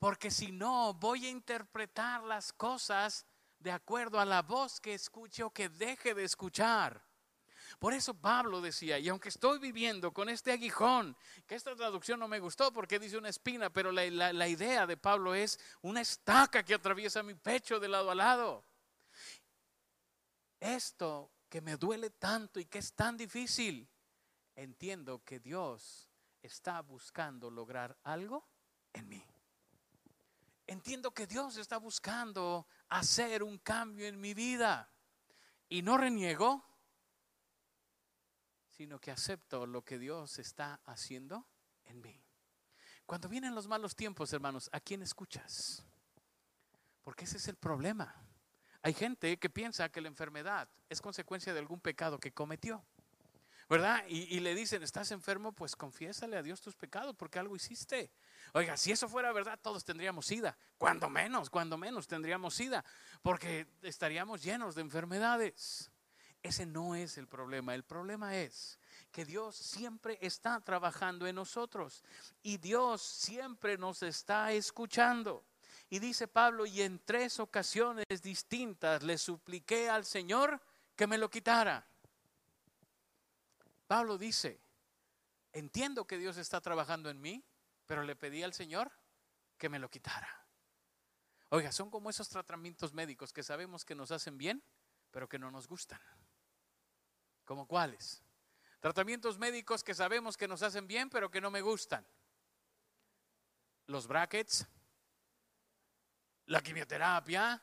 Porque 0.00 0.32
si 0.32 0.50
no, 0.50 0.94
voy 0.94 1.26
a 1.26 1.30
interpretar 1.30 2.24
las 2.24 2.52
cosas 2.52 3.24
de 3.60 3.70
acuerdo 3.70 4.18
a 4.18 4.24
la 4.24 4.42
voz 4.42 4.80
que 4.80 4.94
escuche 4.94 5.44
o 5.44 5.50
que 5.52 5.68
deje 5.68 6.12
de 6.12 6.24
escuchar. 6.24 7.00
Por 7.78 7.94
eso 7.94 8.14
Pablo 8.14 8.60
decía, 8.60 8.98
y 8.98 9.08
aunque 9.08 9.28
estoy 9.28 9.60
viviendo 9.60 10.12
con 10.12 10.28
este 10.28 10.50
aguijón, 10.50 11.16
que 11.46 11.54
esta 11.54 11.76
traducción 11.76 12.18
no 12.18 12.26
me 12.26 12.40
gustó 12.40 12.72
porque 12.72 12.98
dice 12.98 13.16
una 13.16 13.28
espina, 13.28 13.70
pero 13.70 13.92
la, 13.92 14.10
la 14.10 14.48
idea 14.48 14.88
de 14.88 14.96
Pablo 14.96 15.36
es 15.36 15.60
una 15.82 16.00
estaca 16.00 16.64
que 16.64 16.74
atraviesa 16.74 17.22
mi 17.22 17.34
pecho 17.34 17.78
de 17.78 17.86
lado 17.86 18.10
a 18.10 18.16
lado. 18.16 18.64
Esto 20.58 21.30
que 21.48 21.60
me 21.60 21.76
duele 21.76 22.10
tanto 22.10 22.58
y 22.58 22.64
que 22.64 22.80
es 22.80 22.92
tan 22.92 23.16
difícil, 23.16 23.88
entiendo 24.58 25.22
que 25.24 25.38
Dios 25.38 26.10
está 26.42 26.80
buscando 26.82 27.50
lograr 27.50 27.96
algo 28.02 28.48
en 28.92 29.08
mí. 29.08 29.24
Entiendo 30.66 31.12
que 31.12 31.26
Dios 31.26 31.56
está 31.56 31.78
buscando 31.78 32.66
hacer 32.88 33.42
un 33.42 33.58
cambio 33.58 34.06
en 34.06 34.20
mi 34.20 34.34
vida. 34.34 34.90
Y 35.68 35.82
no 35.82 35.96
reniego, 35.96 36.64
sino 38.70 39.00
que 39.00 39.12
acepto 39.12 39.64
lo 39.66 39.84
que 39.84 39.98
Dios 39.98 40.38
está 40.38 40.80
haciendo 40.84 41.46
en 41.84 42.00
mí. 42.00 42.20
Cuando 43.06 43.28
vienen 43.28 43.54
los 43.54 43.68
malos 43.68 43.94
tiempos, 43.94 44.32
hermanos, 44.32 44.68
¿a 44.72 44.80
quién 44.80 45.02
escuchas? 45.02 45.84
Porque 47.04 47.24
ese 47.24 47.36
es 47.36 47.48
el 47.48 47.56
problema. 47.56 48.14
Hay 48.82 48.92
gente 48.92 49.38
que 49.38 49.50
piensa 49.50 49.88
que 49.88 50.00
la 50.00 50.08
enfermedad 50.08 50.68
es 50.88 51.00
consecuencia 51.00 51.52
de 51.52 51.60
algún 51.60 51.80
pecado 51.80 52.18
que 52.18 52.32
cometió. 52.32 52.84
¿Verdad? 53.68 54.02
Y, 54.08 54.40
le 54.40 54.54
dicen, 54.54 54.82
estás 54.82 55.10
enfermo, 55.10 55.52
pues 55.52 55.76
confiésale 55.76 56.36
a 56.36 56.42
Dios 56.42 56.60
tus 56.60 56.74
pecados 56.74 57.14
porque 57.14 57.38
algo 57.38 57.54
hiciste. 57.54 58.10
Oiga, 58.54 58.76
si 58.76 58.92
eso 58.92 59.08
fuera 59.08 59.30
verdad, 59.32 59.58
todos 59.60 59.84
tendríamos 59.84 60.24
sida. 60.24 60.56
Cuando 60.78 61.10
menos, 61.10 61.50
cuando 61.50 61.76
menos 61.76 62.06
tendríamos 62.06 62.54
sida, 62.54 62.84
porque 63.22 63.66
estaríamos 63.82 64.42
llenos 64.42 64.74
de 64.74 64.80
enfermedades. 64.80 65.90
Ese 66.42 66.64
no 66.64 66.94
es 66.94 67.18
el 67.18 67.26
problema. 67.26 67.74
El 67.74 67.84
problema 67.84 68.36
es 68.36 68.78
que 69.10 69.26
Dios 69.26 69.56
siempre 69.56 70.18
está 70.22 70.60
trabajando 70.60 71.26
en 71.26 71.34
nosotros 71.34 72.04
y 72.42 72.58
Dios 72.58 73.02
siempre 73.02 73.76
nos 73.76 74.02
está 74.02 74.52
escuchando. 74.52 75.44
Y 75.90 75.98
dice 75.98 76.28
Pablo, 76.28 76.64
y 76.64 76.82
en 76.82 77.00
tres 77.04 77.40
ocasiones 77.40 78.06
distintas 78.22 79.02
le 79.02 79.18
supliqué 79.18 79.90
al 79.90 80.04
Señor 80.04 80.60
que 80.94 81.06
me 81.06 81.18
lo 81.18 81.28
quitara. 81.28 81.86
Pablo 83.88 84.18
dice, 84.18 84.60
entiendo 85.52 86.06
que 86.06 86.18
Dios 86.18 86.36
está 86.36 86.60
trabajando 86.60 87.08
en 87.08 87.20
mí, 87.20 87.42
pero 87.86 88.02
le 88.02 88.14
pedí 88.14 88.42
al 88.42 88.52
Señor 88.52 88.92
que 89.56 89.70
me 89.70 89.78
lo 89.78 89.90
quitara. 89.90 90.46
Oiga, 91.48 91.72
son 91.72 91.90
como 91.90 92.10
esos 92.10 92.28
tratamientos 92.28 92.92
médicos 92.92 93.32
que 93.32 93.42
sabemos 93.42 93.86
que 93.86 93.94
nos 93.94 94.10
hacen 94.10 94.36
bien, 94.36 94.62
pero 95.10 95.26
que 95.26 95.38
no 95.38 95.50
nos 95.50 95.66
gustan. 95.66 96.00
¿Como 97.46 97.66
cuáles? 97.66 98.22
Tratamientos 98.80 99.38
médicos 99.38 99.82
que 99.82 99.94
sabemos 99.94 100.36
que 100.36 100.46
nos 100.46 100.62
hacen 100.62 100.86
bien, 100.86 101.08
pero 101.08 101.30
que 101.30 101.40
no 101.40 101.50
me 101.50 101.62
gustan. 101.62 102.06
Los 103.86 104.06
brackets, 104.06 104.66
la 106.44 106.62
quimioterapia, 106.62 107.62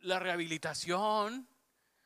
la 0.00 0.18
rehabilitación, 0.18 1.53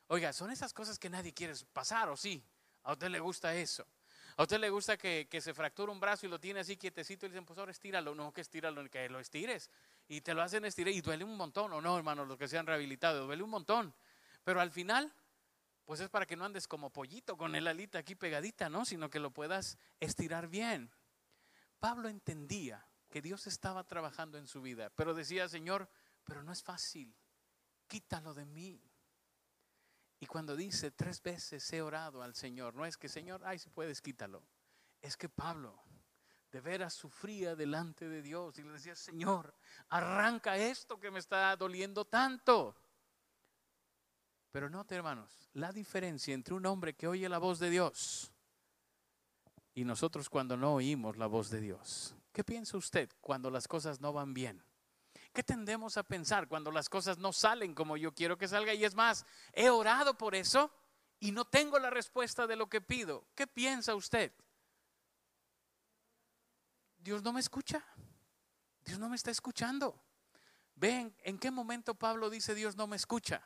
Oiga, 0.08 0.32
son 0.32 0.50
esas 0.50 0.72
cosas 0.72 0.98
que 0.98 1.10
nadie 1.10 1.34
quiere 1.34 1.54
pasar, 1.72 2.08
¿o 2.08 2.16
sí? 2.16 2.42
¿A 2.84 2.92
usted 2.92 3.08
le 3.08 3.20
gusta 3.20 3.54
eso? 3.54 3.86
¿A 4.38 4.42
usted 4.42 4.58
le 4.58 4.70
gusta 4.70 4.96
que, 4.96 5.28
se 5.40 5.52
fracture 5.52 5.92
un 5.92 6.00
brazo 6.00 6.24
y 6.24 6.30
lo 6.30 6.40
tiene 6.40 6.60
así 6.60 6.76
quietecito 6.76 7.26
y 7.26 7.28
le 7.28 7.34
dicen, 7.34 7.44
pues 7.44 7.58
ahora 7.58 7.72
estíralo? 7.72 8.14
No, 8.14 8.32
que 8.32 8.40
estíralo, 8.40 8.88
que 8.88 9.08
lo 9.10 9.20
estires. 9.20 9.70
Y 10.06 10.22
te 10.22 10.32
lo 10.32 10.42
hacen 10.42 10.64
estirar 10.64 10.94
y 10.94 11.02
duele 11.02 11.24
un 11.24 11.36
montón, 11.36 11.72
¿o 11.74 11.80
no, 11.82 11.96
hermanos? 11.98 12.26
Los 12.26 12.38
que 12.38 12.48
se 12.48 12.56
han 12.56 12.66
rehabilitado, 12.66 13.26
duele 13.26 13.42
un 13.42 13.50
montón. 13.50 13.94
Pero 14.44 14.62
al 14.62 14.70
final, 14.70 15.12
pues 15.84 16.00
es 16.00 16.08
para 16.08 16.24
que 16.24 16.36
no 16.36 16.46
andes 16.46 16.66
como 16.66 16.90
pollito 16.90 17.36
con 17.36 17.54
el 17.54 17.66
alita 17.66 17.98
aquí 17.98 18.14
pegadita, 18.14 18.70
¿no? 18.70 18.86
Sino 18.86 19.10
que 19.10 19.18
lo 19.18 19.30
puedas 19.30 19.76
estirar 20.00 20.48
bien. 20.48 20.90
Pablo 21.80 22.08
entendía 22.08 22.86
que 23.10 23.20
Dios 23.20 23.46
estaba 23.46 23.84
trabajando 23.84 24.38
en 24.38 24.46
su 24.46 24.62
vida, 24.62 24.90
pero 24.90 25.12
decía, 25.12 25.48
Señor, 25.48 25.88
pero 26.24 26.42
no 26.42 26.52
es 26.52 26.62
fácil, 26.62 27.14
quítalo 27.86 28.32
de 28.32 28.46
mí. 28.46 28.87
Y 30.20 30.26
cuando 30.26 30.56
dice 30.56 30.90
tres 30.90 31.22
veces 31.22 31.72
he 31.72 31.80
orado 31.80 32.22
al 32.22 32.34
Señor, 32.34 32.74
no 32.74 32.84
es 32.84 32.96
que 32.96 33.08
Señor, 33.08 33.42
ay, 33.44 33.58
si 33.58 33.70
puedes, 33.70 34.02
quítalo. 34.02 34.42
Es 35.00 35.16
que 35.16 35.28
Pablo 35.28 35.80
de 36.50 36.60
veras 36.60 36.94
sufría 36.94 37.54
delante 37.54 38.08
de 38.08 38.22
Dios 38.22 38.58
y 38.58 38.62
le 38.62 38.72
decía, 38.72 38.96
Señor, 38.96 39.54
arranca 39.90 40.56
esto 40.56 40.98
que 40.98 41.10
me 41.10 41.18
está 41.18 41.54
doliendo 41.56 42.04
tanto. 42.06 42.74
Pero 44.50 44.70
note, 44.70 44.94
hermanos, 44.94 45.50
la 45.52 45.72
diferencia 45.72 46.34
entre 46.34 46.54
un 46.54 46.64
hombre 46.66 46.94
que 46.94 47.06
oye 47.06 47.28
la 47.28 47.38
voz 47.38 47.58
de 47.58 47.70
Dios 47.70 48.32
y 49.74 49.84
nosotros 49.84 50.28
cuando 50.30 50.56
no 50.56 50.74
oímos 50.74 51.16
la 51.16 51.26
voz 51.26 51.50
de 51.50 51.60
Dios. 51.60 52.16
¿Qué 52.32 52.42
piensa 52.42 52.76
usted 52.76 53.10
cuando 53.20 53.50
las 53.50 53.68
cosas 53.68 54.00
no 54.00 54.12
van 54.12 54.32
bien? 54.32 54.62
¿Qué 55.32 55.42
tendemos 55.42 55.96
a 55.96 56.02
pensar 56.02 56.48
cuando 56.48 56.70
las 56.70 56.88
cosas 56.88 57.18
no 57.18 57.32
salen 57.32 57.74
como 57.74 57.96
yo 57.96 58.14
quiero 58.14 58.36
que 58.36 58.48
salga? 58.48 58.74
Y 58.74 58.84
es 58.84 58.94
más, 58.94 59.24
he 59.52 59.70
orado 59.70 60.16
por 60.18 60.34
eso 60.34 60.72
y 61.20 61.32
no 61.32 61.44
tengo 61.44 61.78
la 61.78 61.90
respuesta 61.90 62.46
de 62.46 62.56
lo 62.56 62.68
que 62.68 62.80
pido. 62.80 63.26
¿Qué 63.34 63.46
piensa 63.46 63.94
usted? 63.94 64.32
Dios 66.98 67.22
no 67.22 67.32
me 67.32 67.40
escucha. 67.40 67.84
Dios 68.84 68.98
no 68.98 69.08
me 69.08 69.16
está 69.16 69.30
escuchando. 69.30 70.02
Ven, 70.74 71.14
¿en 71.22 71.38
qué 71.38 71.50
momento 71.50 71.94
Pablo 71.94 72.30
dice 72.30 72.54
Dios 72.54 72.76
no 72.76 72.86
me 72.86 72.96
escucha? 72.96 73.42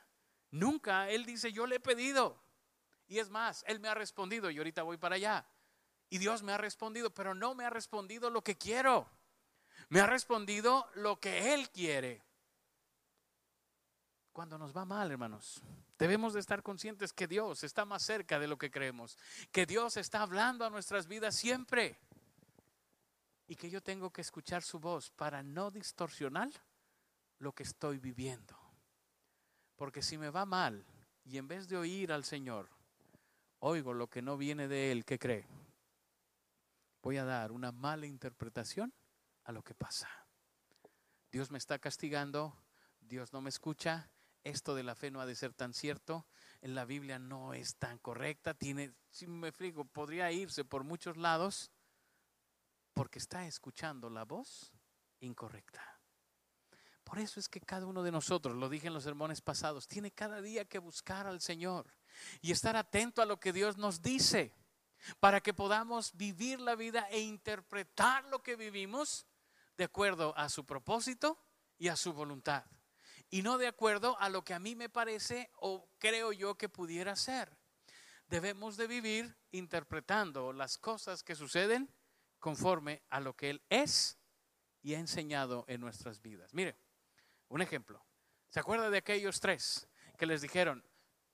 Nunca. 0.50 1.08
Él 1.08 1.24
dice 1.24 1.52
yo 1.52 1.66
le 1.66 1.76
he 1.76 1.80
pedido. 1.80 2.42
Y 3.08 3.18
es 3.18 3.28
más, 3.28 3.64
Él 3.66 3.80
me 3.80 3.88
ha 3.88 3.94
respondido 3.94 4.50
y 4.50 4.58
ahorita 4.58 4.82
voy 4.82 4.96
para 4.96 5.16
allá. 5.16 5.46
Y 6.08 6.18
Dios 6.18 6.42
me 6.42 6.52
ha 6.52 6.58
respondido, 6.58 7.12
pero 7.12 7.34
no 7.34 7.54
me 7.54 7.64
ha 7.64 7.70
respondido 7.70 8.30
lo 8.30 8.42
que 8.42 8.56
quiero. 8.56 9.08
Me 9.92 10.00
ha 10.00 10.06
respondido 10.06 10.88
lo 10.94 11.20
que 11.20 11.52
Él 11.52 11.68
quiere. 11.68 12.22
Cuando 14.32 14.56
nos 14.56 14.74
va 14.74 14.86
mal, 14.86 15.10
hermanos, 15.10 15.62
debemos 15.98 16.32
de 16.32 16.40
estar 16.40 16.62
conscientes 16.62 17.12
que 17.12 17.26
Dios 17.26 17.62
está 17.62 17.84
más 17.84 18.02
cerca 18.02 18.38
de 18.38 18.46
lo 18.46 18.56
que 18.56 18.70
creemos, 18.70 19.18
que 19.50 19.66
Dios 19.66 19.98
está 19.98 20.22
hablando 20.22 20.64
a 20.64 20.70
nuestras 20.70 21.08
vidas 21.08 21.36
siempre 21.36 21.98
y 23.46 23.54
que 23.54 23.68
yo 23.68 23.82
tengo 23.82 24.08
que 24.08 24.22
escuchar 24.22 24.62
su 24.62 24.80
voz 24.80 25.10
para 25.10 25.42
no 25.42 25.70
distorsionar 25.70 26.48
lo 27.38 27.52
que 27.52 27.64
estoy 27.64 27.98
viviendo. 27.98 28.58
Porque 29.76 30.00
si 30.00 30.16
me 30.16 30.30
va 30.30 30.46
mal 30.46 30.86
y 31.26 31.36
en 31.36 31.48
vez 31.48 31.68
de 31.68 31.76
oír 31.76 32.12
al 32.12 32.24
Señor, 32.24 32.70
oigo 33.58 33.92
lo 33.92 34.08
que 34.08 34.22
no 34.22 34.38
viene 34.38 34.68
de 34.68 34.90
Él, 34.90 35.04
¿qué 35.04 35.18
cree? 35.18 35.46
Voy 37.02 37.18
a 37.18 37.26
dar 37.26 37.52
una 37.52 37.72
mala 37.72 38.06
interpretación 38.06 38.90
a 39.44 39.52
lo 39.52 39.62
que 39.62 39.74
pasa. 39.74 40.08
Dios 41.30 41.50
me 41.50 41.58
está 41.58 41.78
castigando, 41.78 42.56
Dios 43.00 43.32
no 43.32 43.40
me 43.40 43.48
escucha, 43.48 44.10
esto 44.44 44.74
de 44.74 44.82
la 44.82 44.94
fe 44.94 45.10
no 45.10 45.20
ha 45.20 45.26
de 45.26 45.34
ser 45.34 45.54
tan 45.54 45.72
cierto, 45.72 46.26
en 46.60 46.74
la 46.74 46.84
Biblia 46.84 47.18
no 47.18 47.54
es 47.54 47.76
tan 47.76 47.98
correcta, 47.98 48.54
tiene, 48.54 48.92
si 49.10 49.26
me 49.26 49.52
frigo, 49.52 49.84
podría 49.84 50.30
irse 50.32 50.64
por 50.64 50.84
muchos 50.84 51.16
lados 51.16 51.70
porque 52.92 53.18
está 53.18 53.46
escuchando 53.46 54.10
la 54.10 54.24
voz 54.24 54.72
incorrecta. 55.20 55.82
Por 57.04 57.18
eso 57.18 57.40
es 57.40 57.48
que 57.48 57.60
cada 57.60 57.86
uno 57.86 58.02
de 58.02 58.12
nosotros, 58.12 58.56
lo 58.56 58.68
dije 58.68 58.86
en 58.86 58.94
los 58.94 59.04
sermones 59.04 59.40
pasados, 59.40 59.88
tiene 59.88 60.12
cada 60.12 60.40
día 60.40 60.64
que 60.64 60.78
buscar 60.78 61.26
al 61.26 61.40
Señor 61.40 61.86
y 62.40 62.52
estar 62.52 62.76
atento 62.76 63.22
a 63.22 63.26
lo 63.26 63.38
que 63.38 63.52
Dios 63.52 63.76
nos 63.76 64.02
dice. 64.02 64.54
para 65.18 65.40
que 65.40 65.52
podamos 65.52 66.16
vivir 66.16 66.60
la 66.60 66.76
vida 66.76 67.08
e 67.10 67.20
interpretar 67.20 68.24
lo 68.26 68.40
que 68.40 68.54
vivimos 68.54 69.26
de 69.82 69.86
acuerdo 69.86 70.32
a 70.38 70.48
su 70.48 70.64
propósito 70.64 71.36
y 71.76 71.88
a 71.88 71.96
su 71.96 72.12
voluntad. 72.12 72.64
Y 73.30 73.42
no 73.42 73.58
de 73.58 73.66
acuerdo 73.66 74.16
a 74.20 74.28
lo 74.28 74.44
que 74.44 74.54
a 74.54 74.60
mí 74.60 74.76
me 74.76 74.88
parece 74.88 75.50
o 75.56 75.88
creo 75.98 76.30
yo 76.30 76.56
que 76.56 76.68
pudiera 76.68 77.16
ser. 77.16 77.58
Debemos 78.28 78.76
de 78.76 78.86
vivir 78.86 79.36
interpretando 79.50 80.52
las 80.52 80.78
cosas 80.78 81.24
que 81.24 81.34
suceden 81.34 81.92
conforme 82.38 83.02
a 83.10 83.18
lo 83.18 83.34
que 83.34 83.50
Él 83.50 83.62
es 83.70 84.20
y 84.82 84.94
ha 84.94 85.00
enseñado 85.00 85.64
en 85.66 85.80
nuestras 85.80 86.22
vidas. 86.22 86.54
Mire, 86.54 86.76
un 87.48 87.60
ejemplo. 87.60 88.06
¿Se 88.50 88.60
acuerda 88.60 88.88
de 88.88 88.98
aquellos 88.98 89.40
tres 89.40 89.88
que 90.16 90.26
les 90.26 90.42
dijeron, 90.42 90.88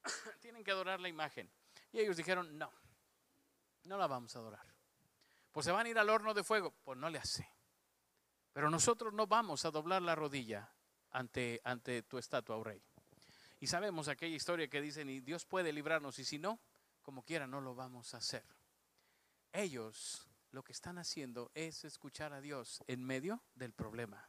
tienen 0.41 0.65
que 0.65 0.71
adorar 0.71 1.01
la 1.01 1.11
imagen? 1.11 1.53
Y 1.93 2.01
ellos 2.01 2.17
dijeron, 2.17 2.57
no, 2.57 2.73
no 3.85 3.99
la 3.99 4.07
vamos 4.07 4.35
a 4.35 4.39
adorar. 4.39 4.75
Pues 5.53 5.67
se 5.67 5.71
van 5.71 5.85
a 5.85 5.91
ir 5.91 5.99
al 5.99 6.09
horno 6.09 6.33
de 6.33 6.43
fuego. 6.43 6.73
Pues 6.83 6.97
no 6.97 7.11
le 7.11 7.19
hace. 7.19 7.58
Pero 8.59 8.71
nosotros 8.71 9.15
no 9.15 9.29
vamos 9.29 9.65
a 9.65 9.71
doblar 9.71 10.03
la 10.03 10.17
rodilla 10.17 10.69
ante, 11.13 11.61
ante 11.63 12.03
tu 12.03 12.19
estatua, 12.19 12.57
oh 12.57 12.65
rey. 12.65 12.83
Y 13.61 13.69
sabemos 13.69 14.09
aquella 14.09 14.35
historia 14.35 14.67
que 14.67 14.81
dicen, 14.81 15.09
y 15.09 15.21
Dios 15.21 15.47
puede 15.47 15.73
librarnos, 15.73 16.19
y 16.19 16.25
si 16.25 16.41
no, 16.41 16.59
como 17.01 17.23
quiera, 17.23 17.47
no 17.47 17.61
lo 17.61 17.77
vamos 17.77 18.15
a 18.15 18.17
hacer. 18.17 18.45
Ellos 19.53 20.29
lo 20.51 20.65
que 20.65 20.73
están 20.73 20.99
haciendo 20.99 21.53
es 21.55 21.85
escuchar 21.85 22.33
a 22.33 22.41
Dios 22.41 22.83
en 22.89 23.05
medio 23.05 23.45
del 23.55 23.73
problema. 23.73 24.29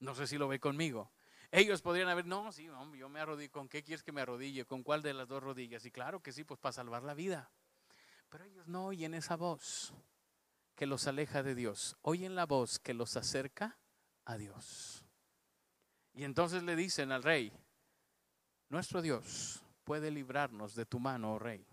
No 0.00 0.14
sé 0.14 0.26
si 0.26 0.36
lo 0.36 0.46
ve 0.46 0.60
conmigo. 0.60 1.10
Ellos 1.50 1.80
podrían 1.80 2.10
haber, 2.10 2.26
no, 2.26 2.52
sí, 2.52 2.68
yo 2.98 3.08
me 3.08 3.20
arrodillo, 3.20 3.50
¿con 3.50 3.66
qué 3.66 3.82
quieres 3.82 4.02
que 4.02 4.12
me 4.12 4.20
arrodille? 4.20 4.66
¿Con 4.66 4.82
cuál 4.82 5.00
de 5.00 5.14
las 5.14 5.26
dos 5.26 5.42
rodillas? 5.42 5.86
Y 5.86 5.90
claro 5.90 6.22
que 6.22 6.32
sí, 6.32 6.44
pues 6.44 6.60
para 6.60 6.74
salvar 6.74 7.02
la 7.02 7.14
vida. 7.14 7.50
Pero 8.28 8.44
ellos 8.44 8.68
no 8.68 8.88
oyen 8.88 9.14
esa 9.14 9.36
voz 9.36 9.94
que 10.74 10.86
los 10.86 11.06
aleja 11.06 11.42
de 11.42 11.54
Dios, 11.54 11.96
oyen 12.02 12.34
la 12.34 12.46
voz 12.46 12.78
que 12.78 12.94
los 12.94 13.16
acerca 13.16 13.78
a 14.24 14.36
Dios. 14.36 15.04
Y 16.14 16.24
entonces 16.24 16.62
le 16.62 16.76
dicen 16.76 17.12
al 17.12 17.22
rey, 17.22 17.52
nuestro 18.68 19.02
Dios 19.02 19.62
puede 19.84 20.10
librarnos 20.10 20.74
de 20.74 20.86
tu 20.86 20.98
mano, 20.98 21.34
oh 21.34 21.38
rey. 21.38 21.66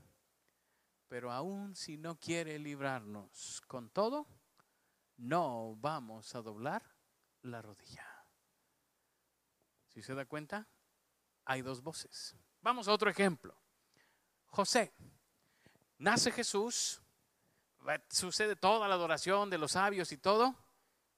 Pero 1.07 1.31
aún 1.31 1.75
si 1.75 1.97
no 1.97 2.19
quiere 2.19 2.59
librarnos 2.59 3.61
con 3.67 3.89
todo, 3.89 4.27
no 5.17 5.75
vamos 5.77 6.35
a 6.35 6.41
doblar 6.41 6.83
la 7.41 7.61
rodilla. 7.61 8.05
Si 9.87 10.01
se 10.01 10.13
da 10.13 10.25
cuenta, 10.25 10.67
hay 11.45 11.61
dos 11.61 11.81
voces. 11.81 12.35
Vamos 12.61 12.87
a 12.87 12.93
otro 12.93 13.09
ejemplo. 13.09 13.55
José. 14.45 14.93
Nace 15.97 16.31
Jesús, 16.31 17.01
sucede 18.09 18.55
toda 18.55 18.87
la 18.87 18.95
adoración 18.95 19.49
de 19.49 19.57
los 19.57 19.73
sabios 19.73 20.11
y 20.11 20.17
todo, 20.17 20.55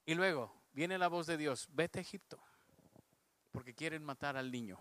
y 0.04 0.14
luego 0.14 0.54
viene 0.72 0.98
la 0.98 1.08
voz 1.08 1.26
de 1.26 1.36
Dios, 1.36 1.68
vete 1.72 1.98
a 1.98 2.02
Egipto, 2.02 2.42
porque 3.50 3.74
quieren 3.74 4.04
matar 4.04 4.36
al 4.36 4.50
niño. 4.50 4.78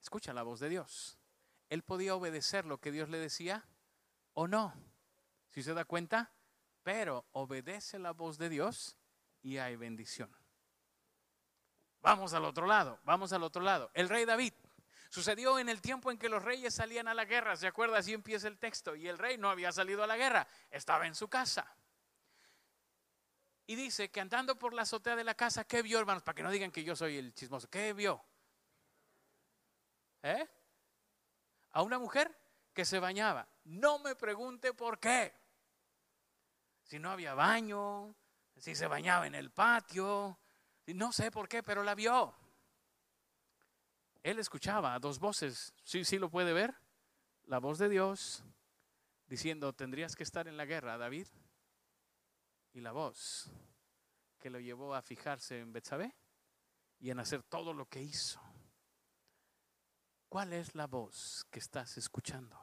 Escucha 0.00 0.32
la 0.32 0.42
voz 0.42 0.60
de 0.60 0.68
Dios. 0.68 1.18
Él 1.68 1.82
podía 1.82 2.14
obedecer 2.14 2.64
lo 2.64 2.78
que 2.78 2.92
Dios 2.92 3.08
le 3.08 3.18
decía 3.18 3.66
o 4.34 4.46
no, 4.46 4.72
si 5.48 5.62
se 5.62 5.74
da 5.74 5.84
cuenta, 5.84 6.32
pero 6.82 7.24
obedece 7.32 7.98
la 7.98 8.12
voz 8.12 8.38
de 8.38 8.48
Dios 8.48 8.96
y 9.42 9.58
hay 9.58 9.76
bendición. 9.76 10.30
Vamos 12.00 12.34
al 12.34 12.44
otro 12.44 12.66
lado, 12.66 13.00
vamos 13.04 13.32
al 13.32 13.42
otro 13.42 13.62
lado. 13.62 13.90
El 13.94 14.08
rey 14.08 14.24
David 14.24 14.52
Sucedió 15.10 15.58
en 15.58 15.68
el 15.68 15.80
tiempo 15.80 16.10
en 16.10 16.18
que 16.18 16.28
los 16.28 16.42
reyes 16.42 16.74
salían 16.74 17.08
a 17.08 17.14
la 17.14 17.24
guerra, 17.24 17.56
¿se 17.56 17.66
acuerda? 17.66 17.98
Así 17.98 18.12
empieza 18.12 18.48
el 18.48 18.58
texto. 18.58 18.94
Y 18.94 19.08
el 19.08 19.18
rey 19.18 19.38
no 19.38 19.50
había 19.50 19.72
salido 19.72 20.02
a 20.02 20.06
la 20.06 20.16
guerra, 20.16 20.46
estaba 20.70 21.06
en 21.06 21.14
su 21.14 21.28
casa. 21.28 21.76
Y 23.66 23.74
dice 23.74 24.10
que 24.10 24.20
andando 24.20 24.56
por 24.56 24.72
la 24.72 24.82
azotea 24.82 25.16
de 25.16 25.24
la 25.24 25.34
casa, 25.34 25.64
¿qué 25.64 25.82
vio, 25.82 25.98
hermanos? 25.98 26.22
Para 26.22 26.36
que 26.36 26.42
no 26.42 26.50
digan 26.50 26.70
que 26.70 26.84
yo 26.84 26.94
soy 26.94 27.16
el 27.18 27.34
chismoso. 27.34 27.68
¿Qué 27.68 27.92
vio? 27.92 28.24
¿Eh? 30.22 30.46
A 31.72 31.82
una 31.82 31.98
mujer 31.98 32.36
que 32.72 32.84
se 32.84 33.00
bañaba. 33.00 33.48
No 33.64 33.98
me 33.98 34.14
pregunte 34.14 34.72
por 34.72 35.00
qué. 35.00 35.34
Si 36.84 37.00
no 37.00 37.10
había 37.10 37.34
baño, 37.34 38.14
si 38.56 38.74
se 38.76 38.86
bañaba 38.86 39.26
en 39.26 39.34
el 39.34 39.50
patio, 39.50 40.38
no 40.86 41.12
sé 41.12 41.32
por 41.32 41.48
qué, 41.48 41.62
pero 41.62 41.82
la 41.82 41.96
vio. 41.96 42.34
Él 44.26 44.40
escuchaba 44.40 44.98
dos 44.98 45.20
voces, 45.20 45.72
sí, 45.84 46.04
sí 46.04 46.18
lo 46.18 46.28
puede 46.28 46.52
ver, 46.52 46.74
la 47.44 47.60
voz 47.60 47.78
de 47.78 47.88
Dios 47.88 48.42
diciendo, 49.28 49.72
tendrías 49.72 50.16
que 50.16 50.24
estar 50.24 50.48
en 50.48 50.56
la 50.56 50.64
guerra, 50.64 50.98
David, 50.98 51.28
y 52.72 52.80
la 52.80 52.90
voz 52.90 53.48
que 54.40 54.50
lo 54.50 54.58
llevó 54.58 54.96
a 54.96 55.02
fijarse 55.02 55.60
en 55.60 55.72
Betsabé 55.72 56.12
y 56.98 57.10
en 57.10 57.20
hacer 57.20 57.44
todo 57.44 57.72
lo 57.72 57.86
que 57.86 58.02
hizo. 58.02 58.40
¿Cuál 60.28 60.54
es 60.54 60.74
la 60.74 60.88
voz 60.88 61.46
que 61.48 61.60
estás 61.60 61.96
escuchando? 61.96 62.60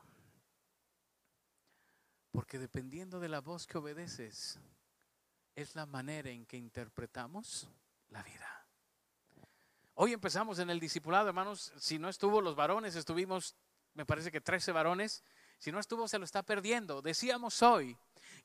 Porque 2.34 2.60
dependiendo 2.60 3.22
de 3.22 3.30
la 3.30 3.40
voz 3.40 3.68
que 3.68 3.78
obedeces, 3.78 4.60
es 5.56 5.76
la 5.76 5.86
manera 5.86 6.30
en 6.30 6.46
que 6.46 6.58
interpretamos 6.58 7.70
la 8.10 8.22
vida. 8.22 8.53
Hoy 9.96 10.12
empezamos 10.12 10.58
en 10.58 10.72
el 10.72 10.80
discipulado, 10.80 11.28
hermanos. 11.28 11.72
Si 11.78 12.00
no 12.00 12.10
estuvo 12.10 12.42
los 12.42 12.56
varones, 12.56 12.96
estuvimos, 12.96 13.56
me 13.94 14.06
parece 14.06 14.32
que 14.32 14.42
13 14.42 14.72
varones. 14.72 15.24
Si 15.60 15.72
no 15.72 15.80
estuvo, 15.80 16.08
se 16.08 16.18
lo 16.18 16.26
está 16.26 16.42
perdiendo. 16.42 17.04
Decíamos 17.04 17.62
hoy 17.62 17.96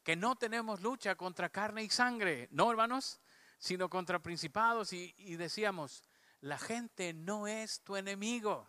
que 0.04 0.14
no 0.14 0.36
tenemos 0.36 0.82
lucha 0.82 1.14
contra 1.14 1.48
carne 1.48 1.82
y 1.82 1.88
sangre, 1.88 2.48
no, 2.50 2.70
hermanos, 2.70 3.20
sino 3.58 3.88
contra 3.88 4.18
principados. 4.18 4.92
Y, 4.92 5.14
decíamos, 5.36 6.04
la 6.42 6.58
gente 6.58 7.14
no 7.14 7.46
es 7.46 7.80
tu 7.80 7.96
enemigo. 7.96 8.66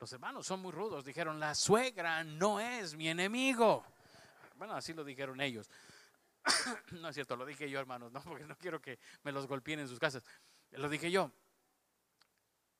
Los 0.00 0.12
hermanos 0.12 0.46
son 0.46 0.60
muy 0.60 0.72
rudos. 0.72 1.02
Dijeron, 1.02 1.40
la 1.40 1.54
suegra 1.54 2.24
no 2.24 2.60
es 2.60 2.94
mi 2.94 3.08
enemigo. 3.08 3.84
Bueno, 4.56 4.74
así 4.74 4.92
lo 4.92 5.02
dijeron 5.02 5.40
ellos. 5.40 5.70
no 6.92 7.08
es 7.08 7.14
cierto, 7.14 7.36
lo 7.36 7.46
dije 7.46 7.70
yo, 7.70 7.80
hermanos, 7.80 8.12
no, 8.12 8.20
porque 8.22 8.44
no 8.44 8.56
quiero 8.56 8.80
que 8.82 8.98
me 9.22 9.32
los 9.32 9.46
golpeen 9.46 9.80
en 9.80 9.88
sus 9.88 9.98
casas. 9.98 10.22
Lo 10.72 10.88
dije 10.88 11.10
yo. 11.10 11.30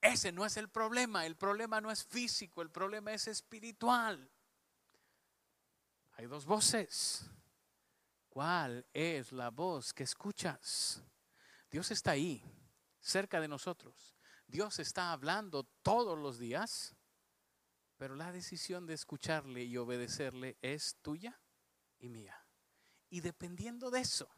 Ese 0.00 0.32
no 0.32 0.46
es 0.46 0.56
el 0.56 0.68
problema. 0.68 1.26
El 1.26 1.36
problema 1.36 1.80
no 1.80 1.90
es 1.90 2.04
físico, 2.04 2.62
el 2.62 2.70
problema 2.70 3.12
es 3.12 3.28
espiritual. 3.28 4.30
Hay 6.12 6.26
dos 6.26 6.46
voces. 6.46 7.28
¿Cuál 8.28 8.86
es 8.92 9.32
la 9.32 9.50
voz 9.50 9.92
que 9.92 10.04
escuchas? 10.04 11.02
Dios 11.70 11.90
está 11.90 12.12
ahí, 12.12 12.42
cerca 13.00 13.40
de 13.40 13.48
nosotros. 13.48 14.16
Dios 14.46 14.78
está 14.78 15.12
hablando 15.12 15.64
todos 15.82 16.18
los 16.18 16.38
días, 16.38 16.94
pero 17.96 18.16
la 18.16 18.32
decisión 18.32 18.86
de 18.86 18.94
escucharle 18.94 19.64
y 19.64 19.76
obedecerle 19.76 20.56
es 20.62 20.96
tuya 21.02 21.38
y 21.98 22.08
mía. 22.08 22.36
Y 23.08 23.20
dependiendo 23.20 23.90
de 23.90 24.00
eso, 24.00 24.28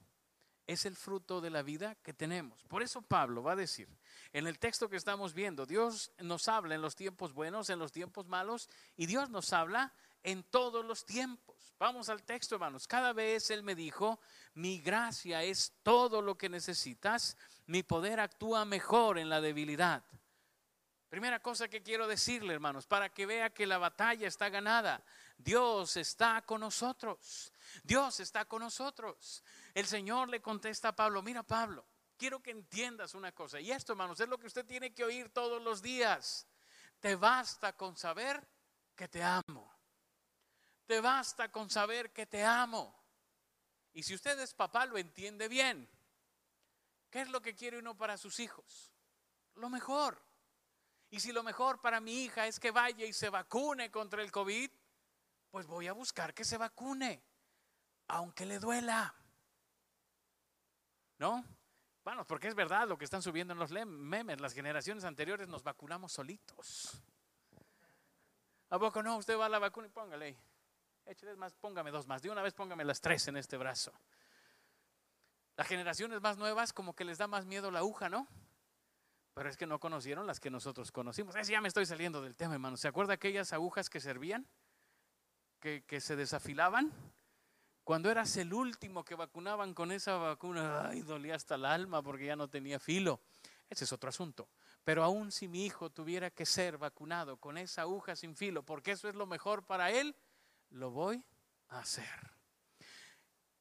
es 0.66 0.86
el 0.86 0.96
fruto 0.96 1.40
de 1.40 1.50
la 1.50 1.62
vida 1.62 1.94
que 1.96 2.12
tenemos. 2.12 2.62
Por 2.64 2.82
eso 2.82 3.02
Pablo 3.02 3.42
va 3.42 3.52
a 3.52 3.56
decir, 3.56 3.88
en 4.32 4.46
el 4.46 4.58
texto 4.58 4.88
que 4.88 4.96
estamos 4.96 5.34
viendo, 5.34 5.66
Dios 5.66 6.12
nos 6.18 6.48
habla 6.48 6.74
en 6.74 6.82
los 6.82 6.96
tiempos 6.96 7.32
buenos, 7.32 7.70
en 7.70 7.78
los 7.78 7.92
tiempos 7.92 8.26
malos, 8.26 8.68
y 8.96 9.06
Dios 9.06 9.30
nos 9.30 9.52
habla 9.52 9.92
en 10.22 10.42
todos 10.44 10.84
los 10.84 11.04
tiempos. 11.04 11.74
Vamos 11.78 12.08
al 12.08 12.22
texto, 12.22 12.54
hermanos. 12.54 12.86
Cada 12.86 13.12
vez 13.12 13.50
Él 13.50 13.62
me 13.62 13.74
dijo, 13.74 14.20
mi 14.54 14.80
gracia 14.80 15.42
es 15.42 15.72
todo 15.82 16.22
lo 16.22 16.38
que 16.38 16.48
necesitas, 16.48 17.36
mi 17.66 17.82
poder 17.82 18.20
actúa 18.20 18.64
mejor 18.64 19.18
en 19.18 19.28
la 19.28 19.40
debilidad. 19.40 20.04
Primera 21.08 21.40
cosa 21.40 21.68
que 21.68 21.82
quiero 21.82 22.06
decirle, 22.06 22.54
hermanos, 22.54 22.86
para 22.86 23.10
que 23.10 23.26
vea 23.26 23.50
que 23.50 23.66
la 23.66 23.76
batalla 23.76 24.26
está 24.26 24.48
ganada. 24.48 25.04
Dios 25.38 25.96
está 25.96 26.42
con 26.42 26.60
nosotros. 26.60 27.52
Dios 27.82 28.20
está 28.20 28.44
con 28.44 28.62
nosotros. 28.62 29.42
El 29.74 29.86
Señor 29.86 30.28
le 30.28 30.40
contesta 30.40 30.88
a 30.88 30.96
Pablo, 30.96 31.22
mira 31.22 31.42
Pablo, 31.42 31.86
quiero 32.16 32.42
que 32.42 32.50
entiendas 32.50 33.14
una 33.14 33.32
cosa. 33.32 33.60
Y 33.60 33.72
esto, 33.72 33.92
hermanos, 33.92 34.20
es 34.20 34.28
lo 34.28 34.38
que 34.38 34.46
usted 34.46 34.64
tiene 34.64 34.94
que 34.94 35.04
oír 35.04 35.30
todos 35.30 35.62
los 35.62 35.82
días. 35.82 36.46
Te 37.00 37.16
basta 37.16 37.76
con 37.76 37.96
saber 37.96 38.46
que 38.94 39.08
te 39.08 39.22
amo. 39.22 39.72
Te 40.86 41.00
basta 41.00 41.50
con 41.50 41.70
saber 41.70 42.12
que 42.12 42.26
te 42.26 42.44
amo. 42.44 43.02
Y 43.92 44.02
si 44.02 44.14
usted 44.14 44.38
es 44.40 44.54
papá, 44.54 44.86
lo 44.86 44.98
entiende 44.98 45.48
bien. 45.48 45.88
¿Qué 47.10 47.20
es 47.20 47.28
lo 47.28 47.42
que 47.42 47.54
quiere 47.54 47.78
uno 47.78 47.96
para 47.96 48.16
sus 48.16 48.40
hijos? 48.40 48.92
Lo 49.56 49.68
mejor. 49.68 50.22
Y 51.10 51.20
si 51.20 51.30
lo 51.30 51.42
mejor 51.42 51.80
para 51.80 52.00
mi 52.00 52.24
hija 52.24 52.46
es 52.46 52.58
que 52.58 52.70
vaya 52.70 53.04
y 53.04 53.12
se 53.12 53.28
vacune 53.28 53.90
contra 53.90 54.22
el 54.22 54.32
COVID, 54.32 54.70
pues 55.52 55.66
voy 55.66 55.86
a 55.86 55.92
buscar 55.92 56.32
que 56.32 56.46
se 56.46 56.56
vacune, 56.56 57.22
aunque 58.08 58.46
le 58.46 58.58
duela. 58.58 59.14
¿No? 61.18 61.44
Bueno, 62.02 62.26
porque 62.26 62.48
es 62.48 62.54
verdad 62.54 62.88
lo 62.88 62.96
que 62.96 63.04
están 63.04 63.22
subiendo 63.22 63.52
en 63.52 63.58
los 63.58 63.70
memes. 63.70 64.40
Las 64.40 64.54
generaciones 64.54 65.04
anteriores 65.04 65.48
nos 65.48 65.62
vacunamos 65.62 66.10
solitos. 66.12 67.00
¿A 68.70 68.78
poco 68.78 69.02
no? 69.02 69.18
Usted 69.18 69.38
va 69.38 69.46
a 69.46 69.50
la 69.50 69.58
vacuna 69.58 69.88
y 69.88 69.90
póngale 69.90 70.24
ahí. 70.24 70.38
Échales 71.04 71.36
más, 71.36 71.52
póngame 71.52 71.90
dos 71.90 72.06
más. 72.06 72.22
De 72.22 72.30
una 72.30 72.40
vez 72.40 72.54
póngame 72.54 72.82
las 72.84 73.02
tres 73.02 73.28
en 73.28 73.36
este 73.36 73.58
brazo. 73.58 73.92
Las 75.56 75.66
generaciones 75.68 76.22
más 76.22 76.38
nuevas 76.38 76.72
como 76.72 76.94
que 76.94 77.04
les 77.04 77.18
da 77.18 77.26
más 77.26 77.44
miedo 77.44 77.70
la 77.70 77.80
aguja, 77.80 78.08
¿no? 78.08 78.26
Pero 79.34 79.50
es 79.50 79.58
que 79.58 79.66
no 79.66 79.78
conocieron 79.78 80.26
las 80.26 80.40
que 80.40 80.50
nosotros 80.50 80.90
conocimos. 80.90 81.36
Es, 81.36 81.46
ya 81.46 81.60
me 81.60 81.68
estoy 81.68 81.84
saliendo 81.84 82.22
del 82.22 82.36
tema, 82.36 82.54
hermano. 82.54 82.78
¿Se 82.78 82.88
acuerda 82.88 83.12
aquellas 83.12 83.52
agujas 83.52 83.90
que 83.90 84.00
servían? 84.00 84.48
Que, 85.62 86.00
se 86.00 86.16
desafilaban. 86.16 86.90
Cuando 87.84 88.10
eras 88.10 88.36
el 88.36 88.52
último 88.52 89.04
que 89.04 89.14
vacunaban 89.14 89.74
con 89.74 89.92
esa 89.92 90.16
vacuna, 90.16 90.88
ay, 90.88 91.02
dolía 91.02 91.36
hasta 91.36 91.54
el 91.54 91.64
alma 91.64 92.02
porque 92.02 92.26
ya 92.26 92.34
no 92.34 92.48
tenía 92.48 92.80
filo. 92.80 93.20
Ese 93.70 93.84
es 93.84 93.92
otro 93.92 94.08
asunto. 94.08 94.48
Pero 94.82 95.04
aún 95.04 95.30
si 95.30 95.46
mi 95.46 95.64
hijo 95.64 95.88
tuviera 95.88 96.30
que 96.32 96.46
ser 96.46 96.78
vacunado 96.78 97.36
con 97.36 97.58
esa 97.58 97.82
aguja 97.82 98.16
sin 98.16 98.34
filo, 98.34 98.64
porque 98.64 98.90
eso 98.90 99.08
es 99.08 99.14
lo 99.14 99.24
mejor 99.24 99.64
para 99.64 99.92
él, 99.92 100.16
lo 100.70 100.90
voy 100.90 101.24
a 101.68 101.78
hacer. 101.78 102.32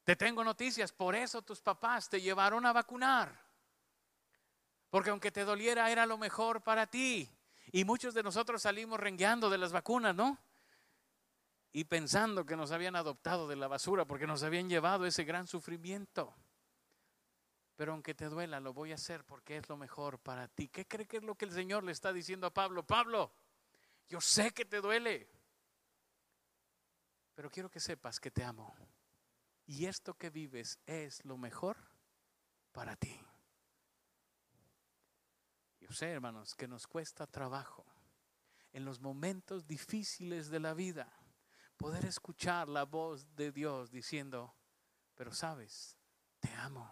Te 0.03 0.15
tengo 0.15 0.43
noticias, 0.43 0.91
por 0.91 1.13
eso 1.13 1.43
tus 1.43 1.61
papás 1.61 2.09
te 2.09 2.19
llevaron 2.19 2.65
a 2.65 2.73
vacunar. 2.73 3.31
Porque 4.89 5.11
aunque 5.11 5.31
te 5.31 5.45
doliera, 5.45 5.91
era 5.91 6.07
lo 6.07 6.17
mejor 6.17 6.63
para 6.63 6.87
ti. 6.87 7.29
Y 7.71 7.85
muchos 7.85 8.15
de 8.15 8.23
nosotros 8.23 8.63
salimos 8.63 8.99
rengueando 8.99 9.51
de 9.51 9.59
las 9.59 9.71
vacunas, 9.71 10.15
¿no? 10.15 10.39
Y 11.73 11.85
pensando 11.85 12.45
que 12.45 12.57
nos 12.57 12.71
habían 12.71 12.95
adoptado 12.95 13.47
de 13.47 13.55
la 13.55 13.67
basura 13.67 14.05
porque 14.05 14.27
nos 14.27 14.43
habían 14.43 14.69
llevado 14.69 15.05
ese 15.05 15.23
gran 15.23 15.47
sufrimiento. 15.47 16.35
Pero 17.75 17.93
aunque 17.93 18.13
te 18.13 18.25
duela, 18.25 18.59
lo 18.59 18.73
voy 18.73 18.91
a 18.91 18.95
hacer 18.95 19.23
porque 19.23 19.57
es 19.57 19.69
lo 19.69 19.77
mejor 19.77 20.19
para 20.19 20.47
ti. 20.47 20.67
¿Qué 20.67 20.85
cree 20.85 21.07
que 21.07 21.17
es 21.17 21.23
lo 21.23 21.35
que 21.35 21.45
el 21.45 21.51
Señor 21.51 21.83
le 21.83 21.93
está 21.93 22.11
diciendo 22.11 22.45
a 22.45 22.53
Pablo? 22.53 22.85
Pablo, 22.85 23.33
yo 24.07 24.19
sé 24.19 24.51
que 24.51 24.65
te 24.65 24.81
duele, 24.81 25.29
pero 27.33 27.49
quiero 27.49 27.71
que 27.71 27.79
sepas 27.79 28.19
que 28.19 28.31
te 28.31 28.43
amo. 28.43 28.75
Y 29.65 29.85
esto 29.85 30.13
que 30.15 30.29
vives 30.29 30.79
es 30.85 31.23
lo 31.23 31.37
mejor 31.37 31.77
para 32.73 32.95
ti. 32.97 33.19
Yo 35.79 35.91
sé, 35.91 36.11
hermanos, 36.11 36.53
que 36.53 36.67
nos 36.67 36.85
cuesta 36.85 37.25
trabajo 37.25 37.85
en 38.73 38.85
los 38.85 38.99
momentos 38.99 39.65
difíciles 39.65 40.49
de 40.49 40.59
la 40.59 40.73
vida 40.73 41.20
poder 41.81 42.05
escuchar 42.05 42.69
la 42.69 42.85
voz 42.85 43.35
de 43.35 43.51
Dios 43.51 43.89
diciendo, 43.89 44.53
pero 45.15 45.33
sabes, 45.33 45.97
te 46.39 46.53
amo. 46.53 46.87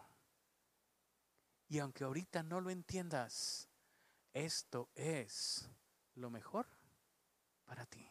Y 1.67 1.77
aunque 1.77 2.03
ahorita 2.03 2.41
no 2.41 2.59
lo 2.59 2.71
entiendas, 2.71 3.69
esto 4.33 4.89
es 4.95 5.69
lo 6.15 6.31
mejor 6.31 6.67
para 7.65 7.85
ti. 7.85 8.09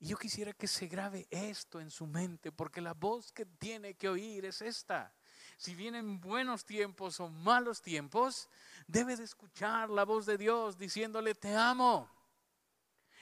Y 0.00 0.08
yo 0.08 0.16
quisiera 0.16 0.54
que 0.54 0.66
se 0.66 0.88
grabe 0.88 1.28
esto 1.30 1.80
en 1.80 1.92
su 1.92 2.08
mente, 2.08 2.50
porque 2.50 2.80
la 2.80 2.94
voz 2.94 3.30
que 3.30 3.46
tiene 3.46 3.94
que 3.94 4.08
oír 4.08 4.44
es 4.44 4.60
esta. 4.60 5.14
Si 5.56 5.76
vienen 5.76 6.20
buenos 6.20 6.64
tiempos 6.64 7.20
o 7.20 7.28
malos 7.28 7.80
tiempos, 7.80 8.48
debe 8.88 9.14
de 9.14 9.22
escuchar 9.22 9.88
la 9.88 10.04
voz 10.04 10.26
de 10.26 10.36
Dios 10.36 10.76
diciéndole, 10.76 11.36
te 11.36 11.54
amo. 11.54 12.10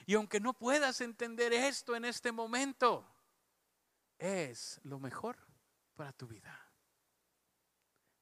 Y 0.09 0.15
aunque 0.15 0.39
no 0.39 0.55
puedas 0.55 1.01
entender 1.01 1.53
esto 1.53 1.95
en 1.95 2.03
este 2.03 2.31
momento, 2.31 3.07
es 4.17 4.81
lo 4.81 4.97
mejor 4.97 5.37
para 5.95 6.11
tu 6.13 6.25
vida. 6.25 6.67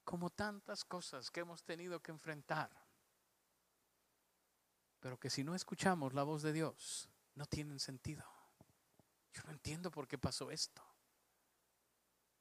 Como 0.04 0.30
tantas 0.30 0.84
cosas 0.84 1.32
que 1.32 1.39
hemos 1.39 1.63
tenido 1.63 2.02
que 2.02 2.12
enfrentar, 2.12 2.69
pero 5.00 5.17
que 5.17 5.30
si 5.30 5.45
no 5.45 5.56
escuchamos 5.56 6.13
la 6.13 6.23
voz 6.23 6.41
de 6.41 6.52
Dios, 6.52 7.10
no 7.36 7.45
tienen 7.45 7.80
sentido. 7.80 8.26
Yo 9.32 9.43
no 9.43 9.52
entiendo 9.52 9.89
por 9.89 10.10
qué 10.10 10.17
pasó 10.17 10.52
esto. 10.52 10.84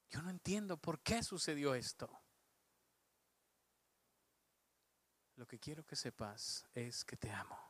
Yo 0.09 0.21
no 0.23 0.29
entiendo 0.29 0.75
por 0.75 0.99
qué 0.99 1.23
sucedió 1.23 1.73
esto. 1.73 2.09
Lo 5.37 5.47
que 5.47 5.57
quiero 5.57 5.85
que 5.85 5.95
sepas 5.95 6.65
es 6.73 7.05
que 7.05 7.15
te 7.15 7.31
amo 7.31 7.66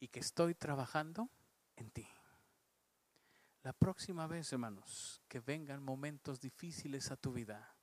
y 0.00 0.08
que 0.08 0.20
estoy 0.20 0.54
trabajando 0.54 1.30
en 1.76 1.90
ti. 1.90 2.08
La 3.62 3.72
próxima 3.72 4.26
vez, 4.26 4.52
hermanos, 4.52 5.20
que 5.28 5.40
vengan 5.40 5.82
momentos 5.82 6.40
difíciles 6.40 7.10
a 7.10 7.16
tu 7.16 7.32
vida, 7.32 7.74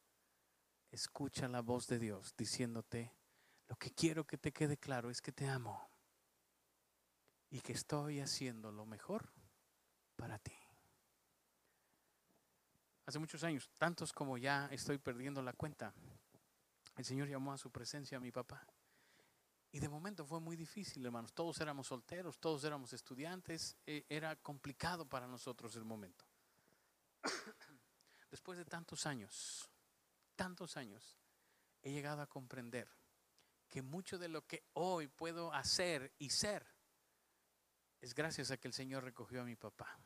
escucha 0.91 1.47
la 1.47 1.61
voz 1.61 1.87
de 1.87 1.99
Dios 1.99 2.33
diciéndote, 2.37 3.13
lo 3.67 3.75
que 3.75 3.91
quiero 3.91 4.25
que 4.25 4.37
te 4.37 4.51
quede 4.51 4.77
claro 4.77 5.09
es 5.09 5.21
que 5.21 5.31
te 5.31 5.47
amo 5.47 5.89
y 7.49 7.59
que 7.61 7.73
estoy 7.73 8.19
haciendo 8.19 8.71
lo 8.71 8.85
mejor 8.85 9.31
para 10.15 10.39
ti. 10.39 10.55
Hace 13.05 13.19
muchos 13.19 13.43
años, 13.43 13.69
tantos 13.77 14.13
como 14.13 14.37
ya 14.37 14.67
estoy 14.71 14.97
perdiendo 14.97 15.41
la 15.41 15.53
cuenta, 15.53 15.93
el 16.97 17.05
Señor 17.05 17.27
llamó 17.27 17.53
a 17.53 17.57
su 17.57 17.71
presencia 17.71 18.17
a 18.17 18.21
mi 18.21 18.31
papá. 18.31 18.65
Y 19.75 19.79
de 19.81 19.89
momento 19.89 20.25
fue 20.25 20.39
muy 20.39 20.55
difícil, 20.55 21.05
hermanos. 21.05 21.33
Todos 21.33 21.59
éramos 21.59 21.87
solteros, 21.87 22.39
todos 22.39 22.63
éramos 22.63 22.93
estudiantes. 22.93 23.75
E, 23.85 24.05
era 24.07 24.37
complicado 24.37 25.05
para 25.05 25.27
nosotros 25.27 25.75
el 25.75 25.83
momento. 25.83 26.23
Después 28.31 28.57
de 28.57 28.63
tantos 28.63 29.05
años, 29.05 29.69
tantos 30.37 30.77
años, 30.77 31.17
he 31.81 31.91
llegado 31.91 32.21
a 32.21 32.27
comprender 32.27 32.87
que 33.67 33.81
mucho 33.81 34.17
de 34.17 34.29
lo 34.29 34.47
que 34.47 34.63
hoy 34.75 35.09
puedo 35.09 35.51
hacer 35.51 36.13
y 36.19 36.29
ser 36.29 36.65
es 37.99 38.15
gracias 38.15 38.51
a 38.51 38.57
que 38.57 38.69
el 38.69 38.73
Señor 38.73 39.03
recogió 39.03 39.41
a 39.41 39.43
mi 39.43 39.57
papá. 39.57 39.99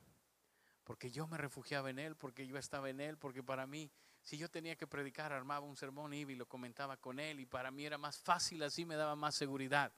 Porque 0.84 1.12
yo 1.12 1.28
me 1.28 1.38
refugiaba 1.38 1.92
en 1.92 2.00
Él, 2.00 2.16
porque 2.16 2.48
yo 2.48 2.58
estaba 2.58 2.90
en 2.90 3.02
Él, 3.02 3.20
porque 3.20 3.44
para 3.44 3.68
mí, 3.68 3.92
si 4.30 4.38
yo 4.38 4.48
tenía 4.48 4.76
que 4.76 4.86
predicar, 4.86 5.34
armaba 5.34 5.66
un 5.66 5.76
sermón, 5.76 6.14
y 6.14 6.36
lo 6.36 6.48
comentaba 6.48 6.98
con 6.98 7.20
Él, 7.20 7.40
y 7.40 7.48
para 7.48 7.72
mí 7.72 7.84
era 7.84 7.98
más 7.98 8.20
fácil, 8.20 8.62
así 8.62 8.86
me 8.86 8.96
daba 8.96 9.16
más 9.16 9.34
seguridad. 9.34 9.92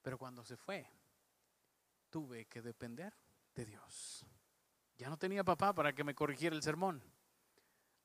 Pero 0.00 0.16
cuando 0.16 0.42
se 0.42 0.56
fue, 0.56 0.90
tuve 2.08 2.46
que 2.46 2.62
depender 2.62 3.12
de 3.54 3.66
Dios. 3.66 4.24
Ya 4.96 5.10
no 5.10 5.18
tenía 5.18 5.44
papá 5.44 5.74
para 5.74 5.92
que 5.92 6.02
me 6.02 6.14
corrigiera 6.14 6.56
el 6.56 6.62
sermón. 6.62 7.04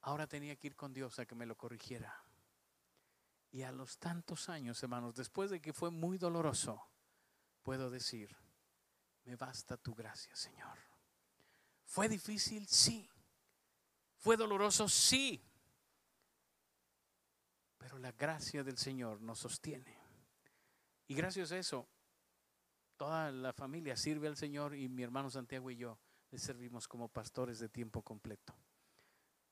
Ahora 0.01 0.27
tenía 0.27 0.57
que 0.57 0.67
ir 0.67 0.75
con 0.75 0.93
Dios 0.93 1.17
a 1.17 1.25
que 1.25 1.33
me 1.33 1.45
lo 1.45 1.55
corrigiera. 1.55 2.21
Y 3.51 3.61
a 3.61 3.71
los 3.71 3.97
tantos 3.99 4.49
años, 4.49 4.83
hermanos, 4.83 5.15
después 5.15 5.49
de 5.49 5.61
que 5.61 5.71
fue 5.71 5.91
muy 5.91 6.17
doloroso, 6.17 6.85
puedo 7.63 7.89
decir, 7.89 8.35
me 9.23 9.37
basta 9.37 9.77
tu 9.77 9.95
gracia, 9.95 10.35
Señor. 10.35 10.77
¿Fue 11.85 12.09
difícil? 12.09 12.67
Sí. 12.67 13.09
¿Fue 14.17 14.37
doloroso? 14.37 14.87
Sí. 14.89 15.43
Pero 17.77 17.97
la 17.97 18.11
gracia 18.11 18.63
del 18.63 18.77
Señor 18.77 19.21
nos 19.21 19.39
sostiene. 19.39 19.97
Y 21.07 21.15
gracias 21.15 21.51
a 21.51 21.57
eso, 21.57 21.87
toda 22.97 23.31
la 23.31 23.53
familia 23.53 23.95
sirve 23.95 24.27
al 24.27 24.35
Señor 24.35 24.75
y 24.75 24.89
mi 24.89 25.03
hermano 25.03 25.29
Santiago 25.29 25.71
y 25.71 25.77
yo 25.77 25.97
le 26.31 26.39
servimos 26.39 26.87
como 26.87 27.07
pastores 27.07 27.59
de 27.59 27.69
tiempo 27.69 28.01
completo. 28.01 28.53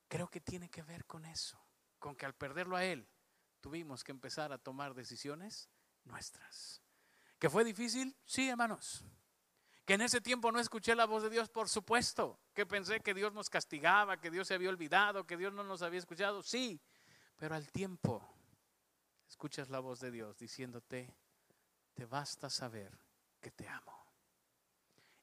Creo 0.07 0.27
que 0.29 0.41
tiene 0.41 0.69
que 0.69 0.83
ver 0.83 1.05
con 1.05 1.25
eso, 1.25 1.57
con 1.99 2.15
que 2.15 2.25
al 2.25 2.35
perderlo 2.35 2.75
a 2.75 2.83
Él, 2.83 3.07
tuvimos 3.61 4.03
que 4.03 4.11
empezar 4.11 4.51
a 4.51 4.57
tomar 4.57 4.93
decisiones 4.93 5.69
nuestras. 6.03 6.81
¿Que 7.39 7.49
fue 7.49 7.63
difícil? 7.63 8.15
Sí, 8.25 8.49
hermanos. 8.49 9.03
Que 9.85 9.93
en 9.93 10.01
ese 10.01 10.19
tiempo 10.19 10.51
no 10.51 10.59
escuché 10.59 10.95
la 10.95 11.05
voz 11.05 11.21
de 11.21 11.29
Dios, 11.29 11.49
por 11.49 11.69
supuesto. 11.69 12.39
Que 12.53 12.65
pensé 12.65 13.01
que 13.01 13.13
Dios 13.13 13.33
nos 13.33 13.49
castigaba, 13.49 14.19
que 14.19 14.31
Dios 14.31 14.47
se 14.47 14.55
había 14.55 14.69
olvidado, 14.69 15.27
que 15.27 15.37
Dios 15.37 15.53
no 15.53 15.63
nos 15.63 15.83
había 15.83 15.99
escuchado. 15.99 16.41
Sí, 16.41 16.81
pero 17.37 17.53
al 17.53 17.71
tiempo 17.71 18.27
escuchas 19.29 19.69
la 19.69 19.79
voz 19.79 19.99
de 19.99 20.09
Dios 20.09 20.37
diciéndote, 20.37 21.15
te 21.93 22.05
basta 22.05 22.49
saber 22.49 22.97
que 23.39 23.51
te 23.51 23.67
amo 23.67 24.05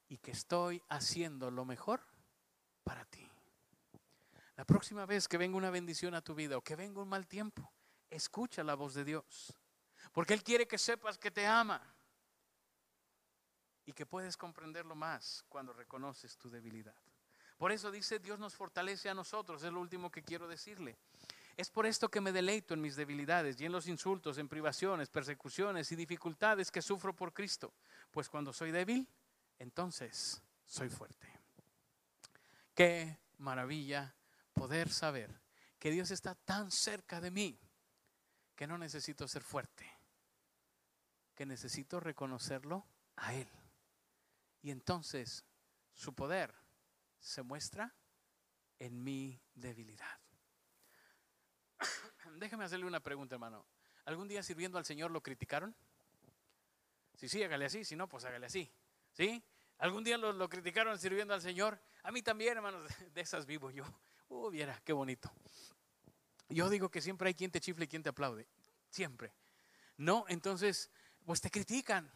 y 0.08 0.18
que 0.18 0.30
estoy 0.30 0.82
haciendo 0.88 1.50
lo 1.50 1.64
mejor 1.64 2.00
para 2.84 3.04
ti. 3.06 3.28
La 4.56 4.64
próxima 4.64 5.06
vez 5.06 5.26
que 5.26 5.38
venga 5.38 5.56
una 5.56 5.70
bendición 5.70 6.14
a 6.14 6.22
tu 6.22 6.34
vida 6.34 6.56
o 6.56 6.62
que 6.62 6.76
venga 6.76 7.00
un 7.00 7.08
mal 7.08 7.26
tiempo, 7.26 7.72
escucha 8.10 8.62
la 8.62 8.74
voz 8.74 8.94
de 8.94 9.04
Dios. 9.04 9.58
Porque 10.12 10.34
Él 10.34 10.44
quiere 10.44 10.68
que 10.68 10.78
sepas 10.78 11.18
que 11.18 11.30
te 11.30 11.46
ama 11.46 11.82
y 13.86 13.92
que 13.92 14.06
puedes 14.06 14.36
comprenderlo 14.36 14.94
más 14.94 15.44
cuando 15.48 15.72
reconoces 15.72 16.36
tu 16.36 16.50
debilidad. 16.50 16.94
Por 17.56 17.72
eso 17.72 17.90
dice, 17.90 18.18
Dios 18.18 18.38
nos 18.38 18.54
fortalece 18.54 19.08
a 19.08 19.14
nosotros, 19.14 19.62
es 19.62 19.72
lo 19.72 19.80
último 19.80 20.10
que 20.10 20.22
quiero 20.22 20.48
decirle. 20.48 20.96
Es 21.56 21.70
por 21.70 21.86
esto 21.86 22.08
que 22.08 22.20
me 22.20 22.32
deleito 22.32 22.74
en 22.74 22.80
mis 22.80 22.96
debilidades 22.96 23.60
y 23.60 23.66
en 23.66 23.72
los 23.72 23.86
insultos, 23.86 24.38
en 24.38 24.48
privaciones, 24.48 25.10
persecuciones 25.10 25.92
y 25.92 25.96
dificultades 25.96 26.70
que 26.70 26.80
sufro 26.80 27.14
por 27.14 27.32
Cristo. 27.32 27.72
Pues 28.10 28.28
cuando 28.28 28.52
soy 28.52 28.70
débil, 28.70 29.06
entonces 29.58 30.42
soy 30.64 30.88
fuerte. 30.88 31.28
Qué 32.74 33.18
maravilla 33.38 34.14
poder 34.54 34.88
saber 34.88 35.40
que 35.78 35.90
Dios 35.90 36.10
está 36.10 36.34
tan 36.34 36.70
cerca 36.70 37.20
de 37.20 37.30
mí 37.30 37.58
que 38.56 38.66
no 38.66 38.78
necesito 38.78 39.28
ser 39.28 39.42
fuerte, 39.42 39.86
que 41.34 41.44
necesito 41.44 42.00
reconocerlo 42.00 42.86
a 43.16 43.34
Él 43.34 43.48
Y 44.62 44.70
entonces 44.70 45.44
su 45.92 46.14
poder 46.14 46.54
se 47.18 47.42
muestra 47.42 47.94
en 48.78 49.02
mi 49.02 49.40
debilidad. 49.54 50.18
Déjeme 52.38 52.64
hacerle 52.64 52.86
una 52.86 53.00
pregunta, 53.00 53.34
hermano. 53.34 53.66
¿Algún 54.04 54.28
día 54.28 54.42
sirviendo 54.42 54.78
al 54.78 54.84
Señor 54.84 55.10
lo 55.10 55.22
criticaron? 55.22 55.74
Si 57.14 57.28
sí, 57.28 57.42
hágale 57.42 57.66
así, 57.66 57.84
si 57.84 57.94
no, 57.94 58.08
pues 58.08 58.24
hágale 58.24 58.46
así. 58.46 58.72
¿Sí? 59.12 59.44
¿Algún 59.78 60.04
día 60.04 60.16
lo, 60.16 60.48
criticaron 60.48 60.98
sirviendo 60.98 61.34
al 61.34 61.42
Señor? 61.42 61.80
A 62.02 62.10
mí 62.10 62.22
también, 62.22 62.56
hermanos, 62.56 62.84
de 63.14 63.20
esas 63.20 63.46
vivo 63.46 63.70
yo. 63.70 63.84
Uh, 64.28 64.50
viera, 64.50 64.80
qué 64.84 64.92
bonito. 64.92 65.30
Yo 66.48 66.68
digo 66.68 66.90
que 66.90 67.00
siempre 67.00 67.28
hay 67.28 67.34
quien 67.34 67.50
te 67.50 67.60
chifle 67.60 67.84
y 67.84 67.88
quien 67.88 68.02
te 68.02 68.08
aplaude. 68.08 68.46
Siempre. 68.90 69.34
No, 69.96 70.24
entonces, 70.28 70.90
pues 71.24 71.40
te 71.40 71.50
critican. 71.50 72.10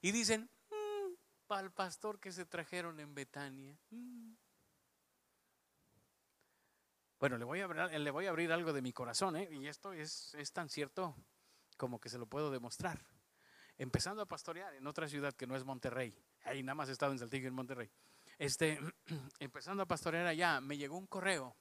Y 0.00 0.12
dicen, 0.12 0.50
para 1.50 1.62
el 1.62 1.72
pastor 1.72 2.20
que 2.20 2.30
se 2.30 2.44
trajeron 2.44 3.00
en 3.00 3.12
Betania. 3.12 3.76
Mm". 3.90 4.34
Bueno, 7.18 7.38
le 7.38 7.44
voy, 7.44 7.58
a 7.60 7.64
abrir, 7.64 8.00
le 8.00 8.10
voy 8.12 8.26
a 8.26 8.30
abrir 8.30 8.52
algo 8.52 8.72
de 8.72 8.80
mi 8.80 8.92
corazón, 8.92 9.34
¿eh? 9.34 9.48
y 9.50 9.66
esto 9.66 9.92
es, 9.92 10.32
es 10.34 10.52
tan 10.52 10.68
cierto 10.68 11.16
como 11.76 12.00
que 12.00 12.08
se 12.08 12.18
lo 12.18 12.26
puedo 12.26 12.52
demostrar. 12.52 13.04
Empezando 13.78 14.22
a 14.22 14.26
pastorear 14.26 14.74
en 14.74 14.86
otra 14.86 15.08
ciudad 15.08 15.34
que 15.34 15.48
no 15.48 15.56
es 15.56 15.64
Monterrey, 15.64 16.16
ahí 16.44 16.62
nada 16.62 16.76
más 16.76 16.88
he 16.88 16.92
estado 16.92 17.10
en 17.10 17.18
Saltillo, 17.18 17.48
en 17.48 17.54
Monterrey. 17.54 17.90
Este, 18.38 18.78
empezando 19.40 19.82
a 19.82 19.86
pastorear 19.86 20.28
allá, 20.28 20.60
me 20.60 20.76
llegó 20.76 20.96
un 20.96 21.08
correo, 21.08 21.56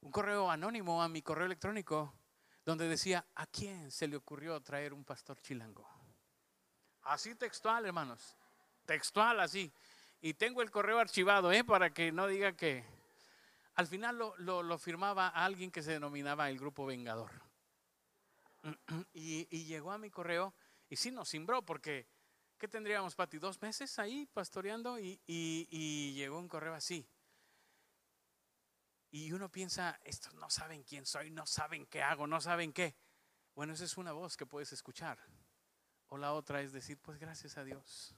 un 0.00 0.10
correo 0.10 0.50
anónimo 0.50 1.02
a 1.02 1.10
mi 1.10 1.20
correo 1.20 1.44
electrónico, 1.44 2.14
donde 2.64 2.88
decía, 2.88 3.26
¿a 3.34 3.46
quién 3.46 3.90
se 3.90 4.08
le 4.08 4.16
ocurrió 4.16 4.58
traer 4.62 4.94
un 4.94 5.04
pastor 5.04 5.38
chilango? 5.42 5.86
Así 7.02 7.34
textual, 7.34 7.84
hermanos, 7.84 8.38
textual 8.86 9.40
así. 9.40 9.72
Y 10.20 10.34
tengo 10.34 10.62
el 10.62 10.70
correo 10.70 10.98
archivado, 10.98 11.52
¿eh? 11.52 11.64
Para 11.64 11.92
que 11.92 12.12
no 12.12 12.26
diga 12.26 12.52
que, 12.52 12.84
al 13.74 13.86
final 13.86 14.18
lo, 14.18 14.78
firmaba 14.78 15.28
alguien 15.28 15.70
que 15.70 15.82
se 15.82 15.92
denominaba 15.92 16.50
el 16.50 16.58
Grupo 16.58 16.86
Vengador. 16.86 17.30
Y, 19.12 19.64
llegó 19.64 19.90
a 19.90 19.98
mi 19.98 20.10
correo 20.10 20.54
y 20.88 20.96
sí 20.96 21.10
nos 21.10 21.30
cimbró 21.30 21.62
porque, 21.62 22.06
¿qué 22.58 22.68
tendríamos, 22.68 23.14
Pati? 23.16 23.38
Dos 23.38 23.60
meses 23.60 23.98
ahí 23.98 24.26
pastoreando 24.32 24.98
y, 24.98 25.20
y 25.26 26.12
llegó 26.14 26.38
un 26.38 26.48
correo 26.48 26.74
así. 26.74 27.08
Y 29.10 29.32
uno 29.32 29.50
piensa, 29.50 29.98
estos 30.04 30.32
no 30.34 30.48
saben 30.48 30.84
quién 30.84 31.04
soy, 31.04 31.30
no 31.30 31.44
saben 31.46 31.86
qué 31.86 32.02
hago, 32.02 32.26
no 32.26 32.40
saben 32.40 32.72
qué. 32.72 32.94
Bueno, 33.54 33.74
esa 33.74 33.84
es 33.84 33.96
una 33.96 34.12
voz 34.12 34.36
que 34.36 34.46
puedes 34.46 34.72
escuchar. 34.72 35.18
O 36.08 36.16
la 36.16 36.32
otra 36.32 36.62
es 36.62 36.72
decir, 36.72 36.98
pues 36.98 37.18
gracias 37.18 37.58
a 37.58 37.64
Dios. 37.64 38.14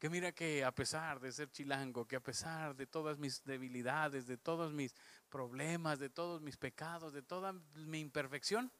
Que 0.00 0.08
mira 0.08 0.32
que 0.32 0.64
a 0.64 0.74
pesar 0.74 1.20
de 1.20 1.30
ser 1.30 1.52
chilango, 1.52 2.08
que 2.08 2.16
a 2.16 2.20
pesar 2.20 2.74
de 2.74 2.86
todas 2.86 3.18
mis 3.18 3.44
debilidades, 3.44 4.26
de 4.26 4.38
todos 4.38 4.72
mis 4.72 4.94
problemas, 5.28 5.98
de 5.98 6.08
todos 6.08 6.40
mis 6.40 6.56
pecados, 6.56 7.12
de 7.12 7.22
toda 7.22 7.52
mi 7.52 8.00
imperfección, 8.00 8.72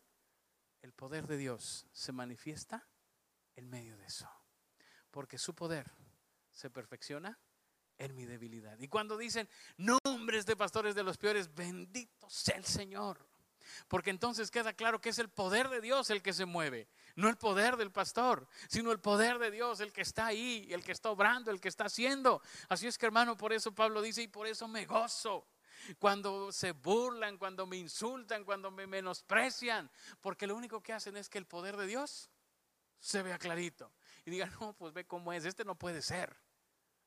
el 0.80 0.92
poder 0.94 1.26
de 1.26 1.36
Dios 1.36 1.86
se 1.92 2.10
manifiesta 2.12 2.88
en 3.54 3.68
medio 3.68 3.98
de 3.98 4.06
eso. 4.06 4.30
Porque 5.10 5.36
su 5.36 5.54
poder 5.54 5.92
se 6.52 6.70
perfecciona 6.70 7.38
en 7.98 8.14
mi 8.14 8.24
debilidad. 8.24 8.78
Y 8.78 8.88
cuando 8.88 9.18
dicen 9.18 9.46
nombres 9.76 10.46
de 10.46 10.56
pastores 10.56 10.94
de 10.94 11.02
los 11.02 11.18
peores, 11.18 11.54
bendito 11.54 12.30
sea 12.30 12.56
el 12.56 12.64
Señor. 12.64 13.29
Porque 13.88 14.10
entonces 14.10 14.50
queda 14.50 14.72
claro 14.72 15.00
que 15.00 15.10
es 15.10 15.18
el 15.18 15.28
poder 15.28 15.68
de 15.68 15.80
Dios 15.80 16.10
el 16.10 16.22
que 16.22 16.32
se 16.32 16.44
mueve. 16.44 16.88
No 17.16 17.28
el 17.28 17.36
poder 17.36 17.76
del 17.76 17.90
pastor, 17.90 18.46
sino 18.68 18.92
el 18.92 19.00
poder 19.00 19.38
de 19.38 19.50
Dios, 19.50 19.80
el 19.80 19.92
que 19.92 20.02
está 20.02 20.26
ahí, 20.26 20.68
el 20.70 20.84
que 20.84 20.92
está 20.92 21.10
obrando, 21.10 21.50
el 21.50 21.60
que 21.60 21.68
está 21.68 21.84
haciendo. 21.84 22.40
Así 22.68 22.86
es 22.86 22.98
que 22.98 23.06
hermano, 23.06 23.36
por 23.36 23.52
eso 23.52 23.74
Pablo 23.74 24.02
dice, 24.02 24.22
y 24.22 24.28
por 24.28 24.46
eso 24.46 24.68
me 24.68 24.86
gozo. 24.86 25.46
Cuando 25.98 26.52
se 26.52 26.72
burlan, 26.72 27.38
cuando 27.38 27.66
me 27.66 27.76
insultan, 27.76 28.44
cuando 28.44 28.70
me 28.70 28.86
menosprecian, 28.86 29.90
porque 30.20 30.46
lo 30.46 30.54
único 30.54 30.82
que 30.82 30.92
hacen 30.92 31.16
es 31.16 31.28
que 31.28 31.38
el 31.38 31.46
poder 31.46 31.76
de 31.76 31.86
Dios 31.86 32.30
se 32.98 33.22
vea 33.22 33.38
clarito. 33.38 33.92
Y 34.24 34.30
digan, 34.30 34.52
no, 34.60 34.74
pues 34.74 34.92
ve 34.92 35.06
cómo 35.06 35.32
es, 35.32 35.44
este 35.44 35.64
no 35.64 35.74
puede 35.74 36.02
ser. 36.02 36.36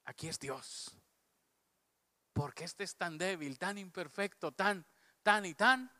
Aquí 0.05 0.27
es 0.27 0.39
Dios. 0.39 0.95
Porque 2.33 2.63
este 2.63 2.83
es 2.83 2.95
tan 2.95 3.17
débil, 3.17 3.59
tan 3.59 3.77
imperfecto, 3.77 4.51
tan, 4.51 4.85
tan 5.21 5.45
y 5.45 5.53
tan, 5.53 5.91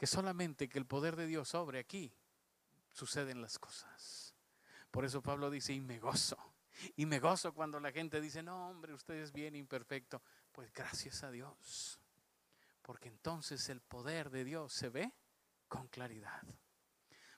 que 0.00 0.06
solamente 0.06 0.66
que 0.66 0.78
el 0.78 0.86
poder 0.86 1.14
de 1.14 1.26
Dios 1.26 1.50
sobre 1.50 1.78
aquí 1.78 2.10
suceden 2.90 3.42
las 3.42 3.58
cosas. 3.58 4.34
Por 4.90 5.04
eso 5.04 5.20
Pablo 5.20 5.50
dice, 5.50 5.74
y 5.74 5.80
me 5.82 5.98
gozo. 5.98 6.38
Y 6.96 7.04
me 7.04 7.18
gozo 7.18 7.52
cuando 7.52 7.78
la 7.78 7.92
gente 7.92 8.18
dice, 8.18 8.42
no, 8.42 8.70
hombre, 8.70 8.94
usted 8.94 9.16
es 9.16 9.30
bien 9.30 9.54
imperfecto. 9.54 10.22
Pues 10.52 10.72
gracias 10.72 11.22
a 11.22 11.30
Dios. 11.30 12.00
Porque 12.80 13.08
entonces 13.08 13.68
el 13.68 13.82
poder 13.82 14.30
de 14.30 14.44
Dios 14.44 14.72
se 14.72 14.88
ve 14.88 15.12
con 15.68 15.86
claridad. 15.88 16.44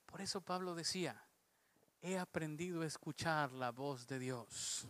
Por 0.06 0.20
eso 0.20 0.40
Pablo 0.40 0.76
decía, 0.76 1.20
he 2.00 2.16
aprendido 2.16 2.82
a 2.82 2.86
escuchar 2.86 3.50
la 3.50 3.72
voz 3.72 4.06
de 4.06 4.20
Dios. 4.20 4.86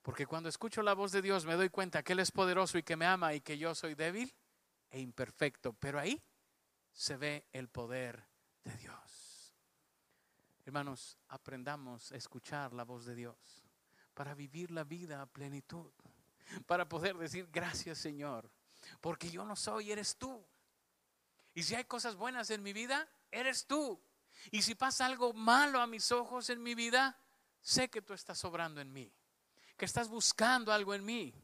Porque 0.00 0.24
cuando 0.24 0.48
escucho 0.48 0.80
la 0.80 0.94
voz 0.94 1.12
de 1.12 1.20
Dios 1.20 1.44
me 1.44 1.56
doy 1.56 1.68
cuenta 1.68 2.02
que 2.02 2.14
Él 2.14 2.20
es 2.20 2.32
poderoso 2.32 2.78
y 2.78 2.82
que 2.82 2.96
me 2.96 3.04
ama 3.04 3.34
y 3.34 3.42
que 3.42 3.58
yo 3.58 3.74
soy 3.74 3.94
débil 3.94 4.34
e 4.88 5.00
imperfecto. 5.00 5.74
Pero 5.74 6.00
ahí 6.00 6.22
se 6.96 7.16
ve 7.18 7.46
el 7.52 7.68
poder 7.68 8.26
de 8.64 8.74
Dios. 8.78 9.54
Hermanos, 10.64 11.18
aprendamos 11.28 12.10
a 12.10 12.16
escuchar 12.16 12.72
la 12.72 12.84
voz 12.84 13.04
de 13.04 13.14
Dios 13.14 13.36
para 14.14 14.34
vivir 14.34 14.70
la 14.70 14.82
vida 14.82 15.20
a 15.20 15.26
plenitud, 15.26 15.92
para 16.66 16.88
poder 16.88 17.16
decir 17.18 17.48
gracias 17.52 17.98
Señor, 17.98 18.50
porque 19.00 19.30
yo 19.30 19.44
no 19.44 19.54
soy, 19.54 19.92
eres 19.92 20.16
tú. 20.16 20.44
Y 21.54 21.62
si 21.62 21.74
hay 21.74 21.84
cosas 21.84 22.16
buenas 22.16 22.50
en 22.50 22.62
mi 22.62 22.72
vida, 22.72 23.06
eres 23.30 23.66
tú. 23.66 24.00
Y 24.50 24.62
si 24.62 24.74
pasa 24.74 25.04
algo 25.04 25.34
malo 25.34 25.80
a 25.80 25.86
mis 25.86 26.10
ojos 26.12 26.48
en 26.48 26.62
mi 26.62 26.74
vida, 26.74 27.18
sé 27.60 27.90
que 27.90 28.00
tú 28.00 28.14
estás 28.14 28.42
obrando 28.44 28.80
en 28.80 28.92
mí, 28.92 29.12
que 29.76 29.84
estás 29.84 30.08
buscando 30.08 30.72
algo 30.72 30.94
en 30.94 31.04
mí 31.04 31.34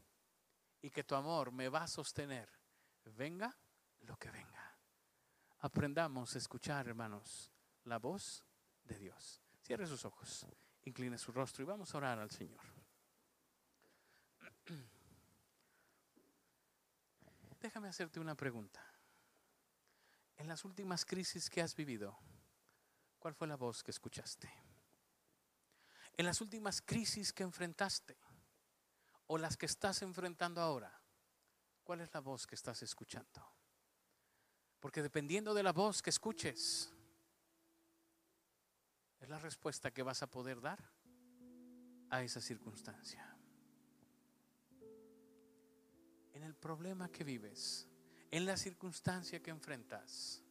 y 0.81 0.89
que 0.89 1.03
tu 1.03 1.13
amor 1.13 1.51
me 1.51 1.69
va 1.69 1.83
a 1.83 1.87
sostener. 1.87 2.49
Venga 3.05 3.55
lo 4.01 4.17
que 4.17 4.31
venga. 4.31 4.52
Aprendamos 5.63 6.35
a 6.35 6.37
escuchar, 6.39 6.89
hermanos, 6.89 7.49
la 7.85 7.97
voz 7.97 8.43
de 8.83 8.97
Dios. 8.97 9.41
Cierre 9.61 9.87
sus 9.87 10.03
ojos, 10.03 10.45
incline 10.83 11.17
su 11.17 11.31
rostro 11.31 11.63
y 11.63 11.65
vamos 11.65 11.93
a 11.93 11.99
orar 11.99 12.19
al 12.19 12.29
Señor. 12.31 12.65
Déjame 17.61 17.87
hacerte 17.87 18.19
una 18.19 18.35
pregunta. 18.35 18.85
En 20.35 20.49
las 20.49 20.65
últimas 20.65 21.05
crisis 21.05 21.49
que 21.49 21.61
has 21.61 21.77
vivido, 21.77 22.19
¿cuál 23.17 23.33
fue 23.33 23.47
la 23.47 23.55
voz 23.55 23.83
que 23.83 23.91
escuchaste? 23.91 24.51
En 26.17 26.25
las 26.25 26.41
últimas 26.41 26.81
crisis 26.81 27.31
que 27.31 27.43
enfrentaste 27.43 28.17
o 29.27 29.37
las 29.37 29.55
que 29.55 29.67
estás 29.67 30.01
enfrentando 30.01 30.59
ahora, 30.59 30.91
¿cuál 31.85 32.01
es 32.01 32.13
la 32.13 32.19
voz 32.19 32.45
que 32.45 32.55
estás 32.55 32.83
escuchando? 32.83 33.62
Porque 34.83 35.01
dependiendo 35.01 35.53
de 35.53 35.63
la 35.63 35.71
voz 35.71 36.01
que 36.01 36.09
escuches, 36.09 36.91
es 39.21 39.29
la 39.29 39.39
respuesta 39.39 39.91
que 39.91 40.03
vas 40.03 40.21
a 40.23 40.27
poder 40.29 40.59
dar 40.59 40.77
a 42.09 42.21
esa 42.21 42.41
circunstancia. 42.41 43.33
En 46.33 46.43
el 46.43 46.53
problema 46.53 47.09
que 47.09 47.23
vives, 47.23 47.87
en 48.29 48.45
la 48.45 48.57
circunstancia 48.57 49.41
que 49.41 49.51
enfrentas. 49.51 50.43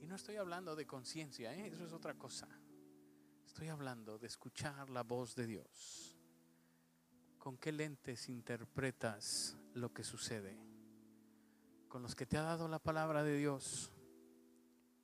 Y 0.00 0.06
no 0.06 0.16
estoy 0.16 0.36
hablando 0.36 0.74
de 0.74 0.86
conciencia, 0.86 1.54
¿eh? 1.54 1.66
eso 1.66 1.84
es 1.84 1.92
otra 1.92 2.14
cosa. 2.14 2.48
Estoy 3.44 3.68
hablando 3.68 4.18
de 4.18 4.26
escuchar 4.26 4.88
la 4.88 5.02
voz 5.02 5.34
de 5.34 5.46
Dios. 5.46 6.16
¿Con 7.36 7.58
qué 7.58 7.72
lentes 7.72 8.30
interpretas 8.30 9.54
lo 9.74 9.92
que 9.92 10.02
sucede? 10.02 10.69
¿Con 11.90 12.00
los 12.00 12.16
que 12.16 12.24
te 12.24 12.38
ha 12.38 12.42
dado 12.42 12.68
la 12.68 12.78
palabra 12.78 13.22
de 13.22 13.36
Dios? 13.36 13.92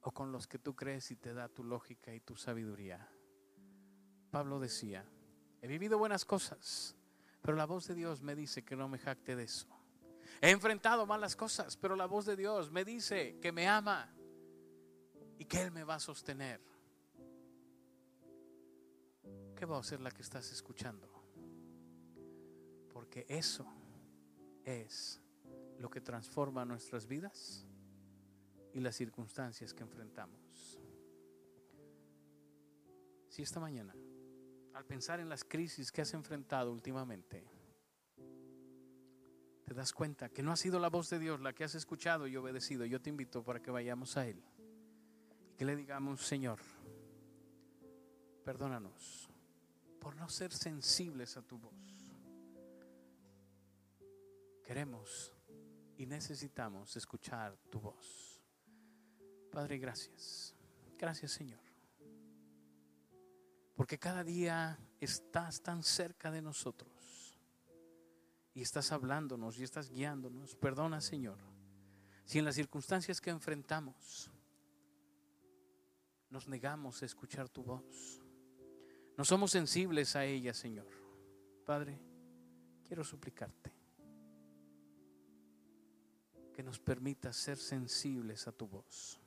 o 0.06 0.12
con 0.12 0.30
los 0.30 0.46
que 0.46 0.60
tú 0.60 0.76
crees 0.76 1.10
y 1.10 1.16
te 1.16 1.34
da 1.34 1.48
tu 1.48 1.64
lógica 1.64 2.14
y 2.14 2.20
tu 2.20 2.36
sabiduría. 2.36 3.10
Pablo 4.30 4.60
decía, 4.60 5.04
he 5.60 5.66
vivido 5.66 5.98
buenas 5.98 6.24
cosas, 6.24 6.94
pero 7.42 7.56
la 7.56 7.66
voz 7.66 7.88
de 7.88 7.96
Dios 7.96 8.22
me 8.22 8.36
dice 8.36 8.64
que 8.64 8.76
no 8.76 8.88
me 8.88 8.98
jacte 8.98 9.34
de 9.34 9.42
eso. 9.42 9.66
He 10.40 10.50
enfrentado 10.50 11.06
malas 11.06 11.34
cosas, 11.34 11.76
pero 11.76 11.96
la 11.96 12.06
voz 12.06 12.24
de 12.24 12.36
Dios 12.36 12.70
me 12.70 12.84
dice 12.84 13.40
que 13.40 13.50
me 13.50 13.66
ama 13.66 14.14
y 15.38 15.44
que 15.44 15.62
Él 15.62 15.72
me 15.72 15.82
va 15.82 15.96
a 15.96 16.00
sostener. 16.00 16.60
¿Qué 19.56 19.64
voz 19.64 19.90
es 19.90 20.00
la 20.00 20.12
que 20.12 20.22
estás 20.22 20.52
escuchando? 20.52 21.10
Porque 22.92 23.26
eso 23.28 23.66
es 24.62 25.20
lo 25.78 25.90
que 25.90 26.00
transforma 26.00 26.64
nuestras 26.64 27.06
vidas 27.06 27.66
y 28.72 28.80
las 28.80 28.96
circunstancias 28.96 29.72
que 29.74 29.82
enfrentamos. 29.82 30.80
Si 33.28 33.42
esta 33.42 33.60
mañana 33.60 33.94
al 34.76 34.84
pensar 34.84 35.20
en 35.20 35.30
las 35.30 35.42
crisis 35.42 35.90
que 35.90 36.02
has 36.02 36.12
enfrentado 36.12 36.70
últimamente, 36.70 37.48
te 39.64 39.72
das 39.72 39.90
cuenta 39.94 40.28
que 40.28 40.42
no 40.42 40.52
ha 40.52 40.56
sido 40.56 40.78
la 40.78 40.90
voz 40.90 41.08
de 41.08 41.18
Dios 41.18 41.40
la 41.40 41.54
que 41.54 41.64
has 41.64 41.74
escuchado 41.74 42.26
y 42.26 42.36
obedecido. 42.36 42.84
Yo 42.84 43.00
te 43.00 43.08
invito 43.08 43.42
para 43.42 43.60
que 43.60 43.70
vayamos 43.70 44.18
a 44.18 44.28
Él 44.28 44.44
y 45.50 45.56
que 45.56 45.64
le 45.64 45.76
digamos, 45.76 46.20
Señor, 46.20 46.60
perdónanos 48.44 49.30
por 49.98 50.14
no 50.14 50.28
ser 50.28 50.52
sensibles 50.52 51.38
a 51.38 51.42
tu 51.42 51.58
voz. 51.58 51.72
Queremos 54.62 55.35
y 55.96 56.06
necesitamos 56.06 56.96
escuchar 56.96 57.56
tu 57.70 57.80
voz. 57.80 58.42
Padre, 59.50 59.78
gracias. 59.78 60.54
Gracias, 60.98 61.32
Señor. 61.32 61.60
Porque 63.74 63.98
cada 63.98 64.24
día 64.24 64.78
estás 65.00 65.62
tan 65.62 65.82
cerca 65.82 66.30
de 66.30 66.42
nosotros 66.42 67.38
y 68.54 68.62
estás 68.62 68.92
hablándonos 68.92 69.58
y 69.58 69.64
estás 69.64 69.90
guiándonos. 69.90 70.56
Perdona, 70.56 71.00
Señor, 71.00 71.38
si 72.24 72.38
en 72.38 72.44
las 72.44 72.54
circunstancias 72.54 73.20
que 73.20 73.30
enfrentamos 73.30 74.30
nos 76.30 76.48
negamos 76.48 77.02
a 77.02 77.06
escuchar 77.06 77.48
tu 77.48 77.62
voz. 77.62 78.20
No 79.16 79.24
somos 79.24 79.52
sensibles 79.52 80.16
a 80.16 80.24
ella, 80.24 80.52
Señor. 80.52 80.88
Padre, 81.64 81.98
quiero 82.84 83.04
suplicarte 83.04 83.75
que 86.56 86.62
nos 86.62 86.80
permita 86.80 87.32
ser 87.32 87.58
sensibles 87.58 88.48
a 88.48 88.52
tu 88.52 88.66
voz 88.66 89.20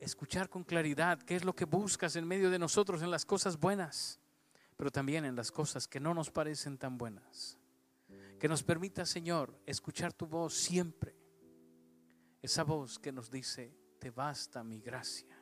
escuchar 0.00 0.48
con 0.48 0.64
claridad 0.64 1.20
qué 1.22 1.36
es 1.36 1.44
lo 1.44 1.54
que 1.54 1.64
buscas 1.64 2.16
en 2.16 2.26
medio 2.26 2.50
de 2.50 2.58
nosotros 2.58 3.02
en 3.02 3.10
las 3.10 3.24
cosas 3.24 3.58
buenas, 3.58 4.20
pero 4.76 4.90
también 4.90 5.24
en 5.24 5.36
las 5.36 5.50
cosas 5.50 5.88
que 5.88 6.00
no 6.00 6.14
nos 6.14 6.30
parecen 6.30 6.78
tan 6.78 6.98
buenas. 6.98 7.58
Que 8.38 8.48
nos 8.48 8.62
permita, 8.62 9.04
Señor, 9.04 9.60
escuchar 9.66 10.12
tu 10.12 10.26
voz 10.26 10.54
siempre. 10.54 11.16
Esa 12.40 12.62
voz 12.62 12.98
que 12.98 13.10
nos 13.10 13.30
dice, 13.30 13.74
te 13.98 14.10
basta 14.10 14.62
mi 14.62 14.80
gracia. 14.80 15.36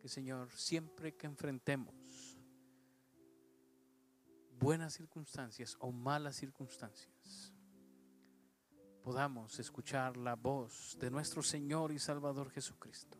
Que, 0.00 0.08
Señor, 0.08 0.50
siempre 0.52 1.14
que 1.14 1.26
enfrentemos 1.26 1.94
buenas 4.58 4.94
circunstancias 4.94 5.76
o 5.80 5.92
malas 5.92 6.36
circunstancias, 6.36 7.13
podamos 9.04 9.58
escuchar 9.58 10.16
la 10.16 10.34
voz 10.34 10.96
de 10.98 11.10
nuestro 11.10 11.42
Señor 11.42 11.92
y 11.92 11.98
Salvador 11.98 12.50
Jesucristo, 12.50 13.18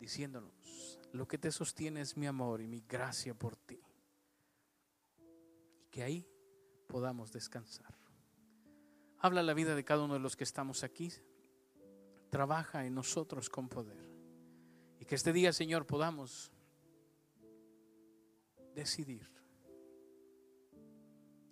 diciéndonos, 0.00 0.98
lo 1.12 1.28
que 1.28 1.38
te 1.38 1.52
sostiene 1.52 2.00
es 2.00 2.16
mi 2.16 2.26
amor 2.26 2.60
y 2.60 2.66
mi 2.66 2.80
gracia 2.80 3.34
por 3.34 3.56
ti. 3.56 3.80
Y 5.80 5.86
que 5.92 6.02
ahí 6.02 6.28
podamos 6.88 7.30
descansar. 7.30 7.96
Habla 9.18 9.44
la 9.44 9.54
vida 9.54 9.76
de 9.76 9.84
cada 9.84 10.02
uno 10.02 10.14
de 10.14 10.20
los 10.20 10.34
que 10.34 10.42
estamos 10.42 10.82
aquí. 10.82 11.12
Trabaja 12.28 12.84
en 12.84 12.96
nosotros 12.96 13.48
con 13.48 13.68
poder. 13.68 14.10
Y 14.98 15.04
que 15.04 15.14
este 15.14 15.32
día, 15.32 15.52
Señor, 15.52 15.86
podamos 15.86 16.50
decidir 18.74 19.30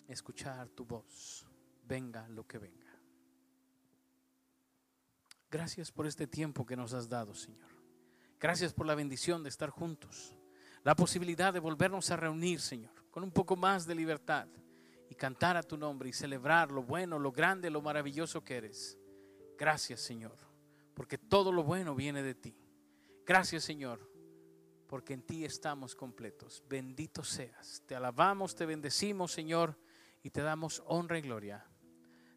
escuchar 0.09 0.69
tu 0.71 0.85
voz 0.85 1.47
venga 1.83 2.29
lo 2.29 2.47
que 2.47 2.59
venga. 2.59 2.91
Gracias 5.51 5.91
por 5.91 6.07
este 6.07 6.27
tiempo 6.27 6.65
que 6.65 6.77
nos 6.77 6.93
has 6.93 7.09
dado, 7.09 7.35
Señor. 7.35 7.69
Gracias 8.39 8.73
por 8.73 8.87
la 8.87 8.95
bendición 8.95 9.43
de 9.43 9.49
estar 9.49 9.71
juntos. 9.71 10.37
La 10.83 10.95
posibilidad 10.95 11.53
de 11.53 11.61
volvernos 11.61 12.11
a 12.11 12.17
reunir, 12.17 12.61
Señor, 12.61 13.11
con 13.11 13.23
un 13.23 13.33
poco 13.33 13.57
más 13.57 13.87
de 13.87 13.95
libertad 13.95 14.47
y 15.11 15.15
cantar 15.15 15.57
a 15.57 15.63
tu 15.63 15.77
nombre 15.77 16.09
y 16.09 16.13
celebrar 16.13 16.71
lo 16.71 16.83
bueno, 16.83 17.19
lo 17.19 17.33
grande, 17.33 17.69
lo 17.69 17.83
maravilloso 17.83 18.45
que 18.45 18.57
eres. 18.57 18.97
Gracias, 19.59 20.01
Señor, 20.01 20.39
porque 20.95 21.19
todo 21.19 21.53
lo 21.53 21.65
bueno 21.65 21.95
viene 21.95 22.23
de 22.23 22.35
ti. 22.35 22.57
Gracias, 23.27 23.65
Señor, 23.65 24.09
porque 24.87 25.13
en 25.13 25.23
ti 25.23 25.45
estamos 25.45 25.95
completos. 25.95 26.65
Bendito 26.69 27.23
seas. 27.25 27.83
Te 27.87 27.95
alabamos, 27.95 28.55
te 28.55 28.65
bendecimos, 28.65 29.33
Señor, 29.33 29.79
y 30.23 30.31
te 30.31 30.41
damos 30.41 30.83
honra 30.87 31.19
y 31.19 31.23
gloria. 31.23 31.70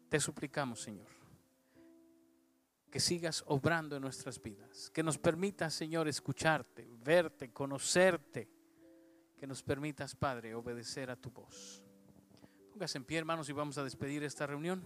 Te 0.08 0.20
suplicamos, 0.20 0.80
Señor, 0.80 1.08
que 2.90 3.00
sigas 3.00 3.42
obrando 3.46 3.96
en 3.96 4.02
nuestras 4.02 4.40
vidas, 4.40 4.90
que 4.90 5.02
nos 5.02 5.18
permitas, 5.18 5.74
Señor, 5.74 6.06
escucharte, 6.06 6.88
verte, 7.02 7.52
conocerte, 7.52 8.48
que 9.36 9.46
nos 9.46 9.62
permitas, 9.62 10.14
Padre, 10.14 10.54
obedecer 10.54 11.10
a 11.10 11.16
tu 11.16 11.30
voz. 11.30 11.82
Póngase 12.70 12.98
en 12.98 13.04
pie, 13.04 13.18
hermanos, 13.18 13.48
y 13.48 13.52
vamos 13.52 13.78
a 13.78 13.84
despedir 13.84 14.22
esta 14.22 14.46
reunión. 14.46 14.84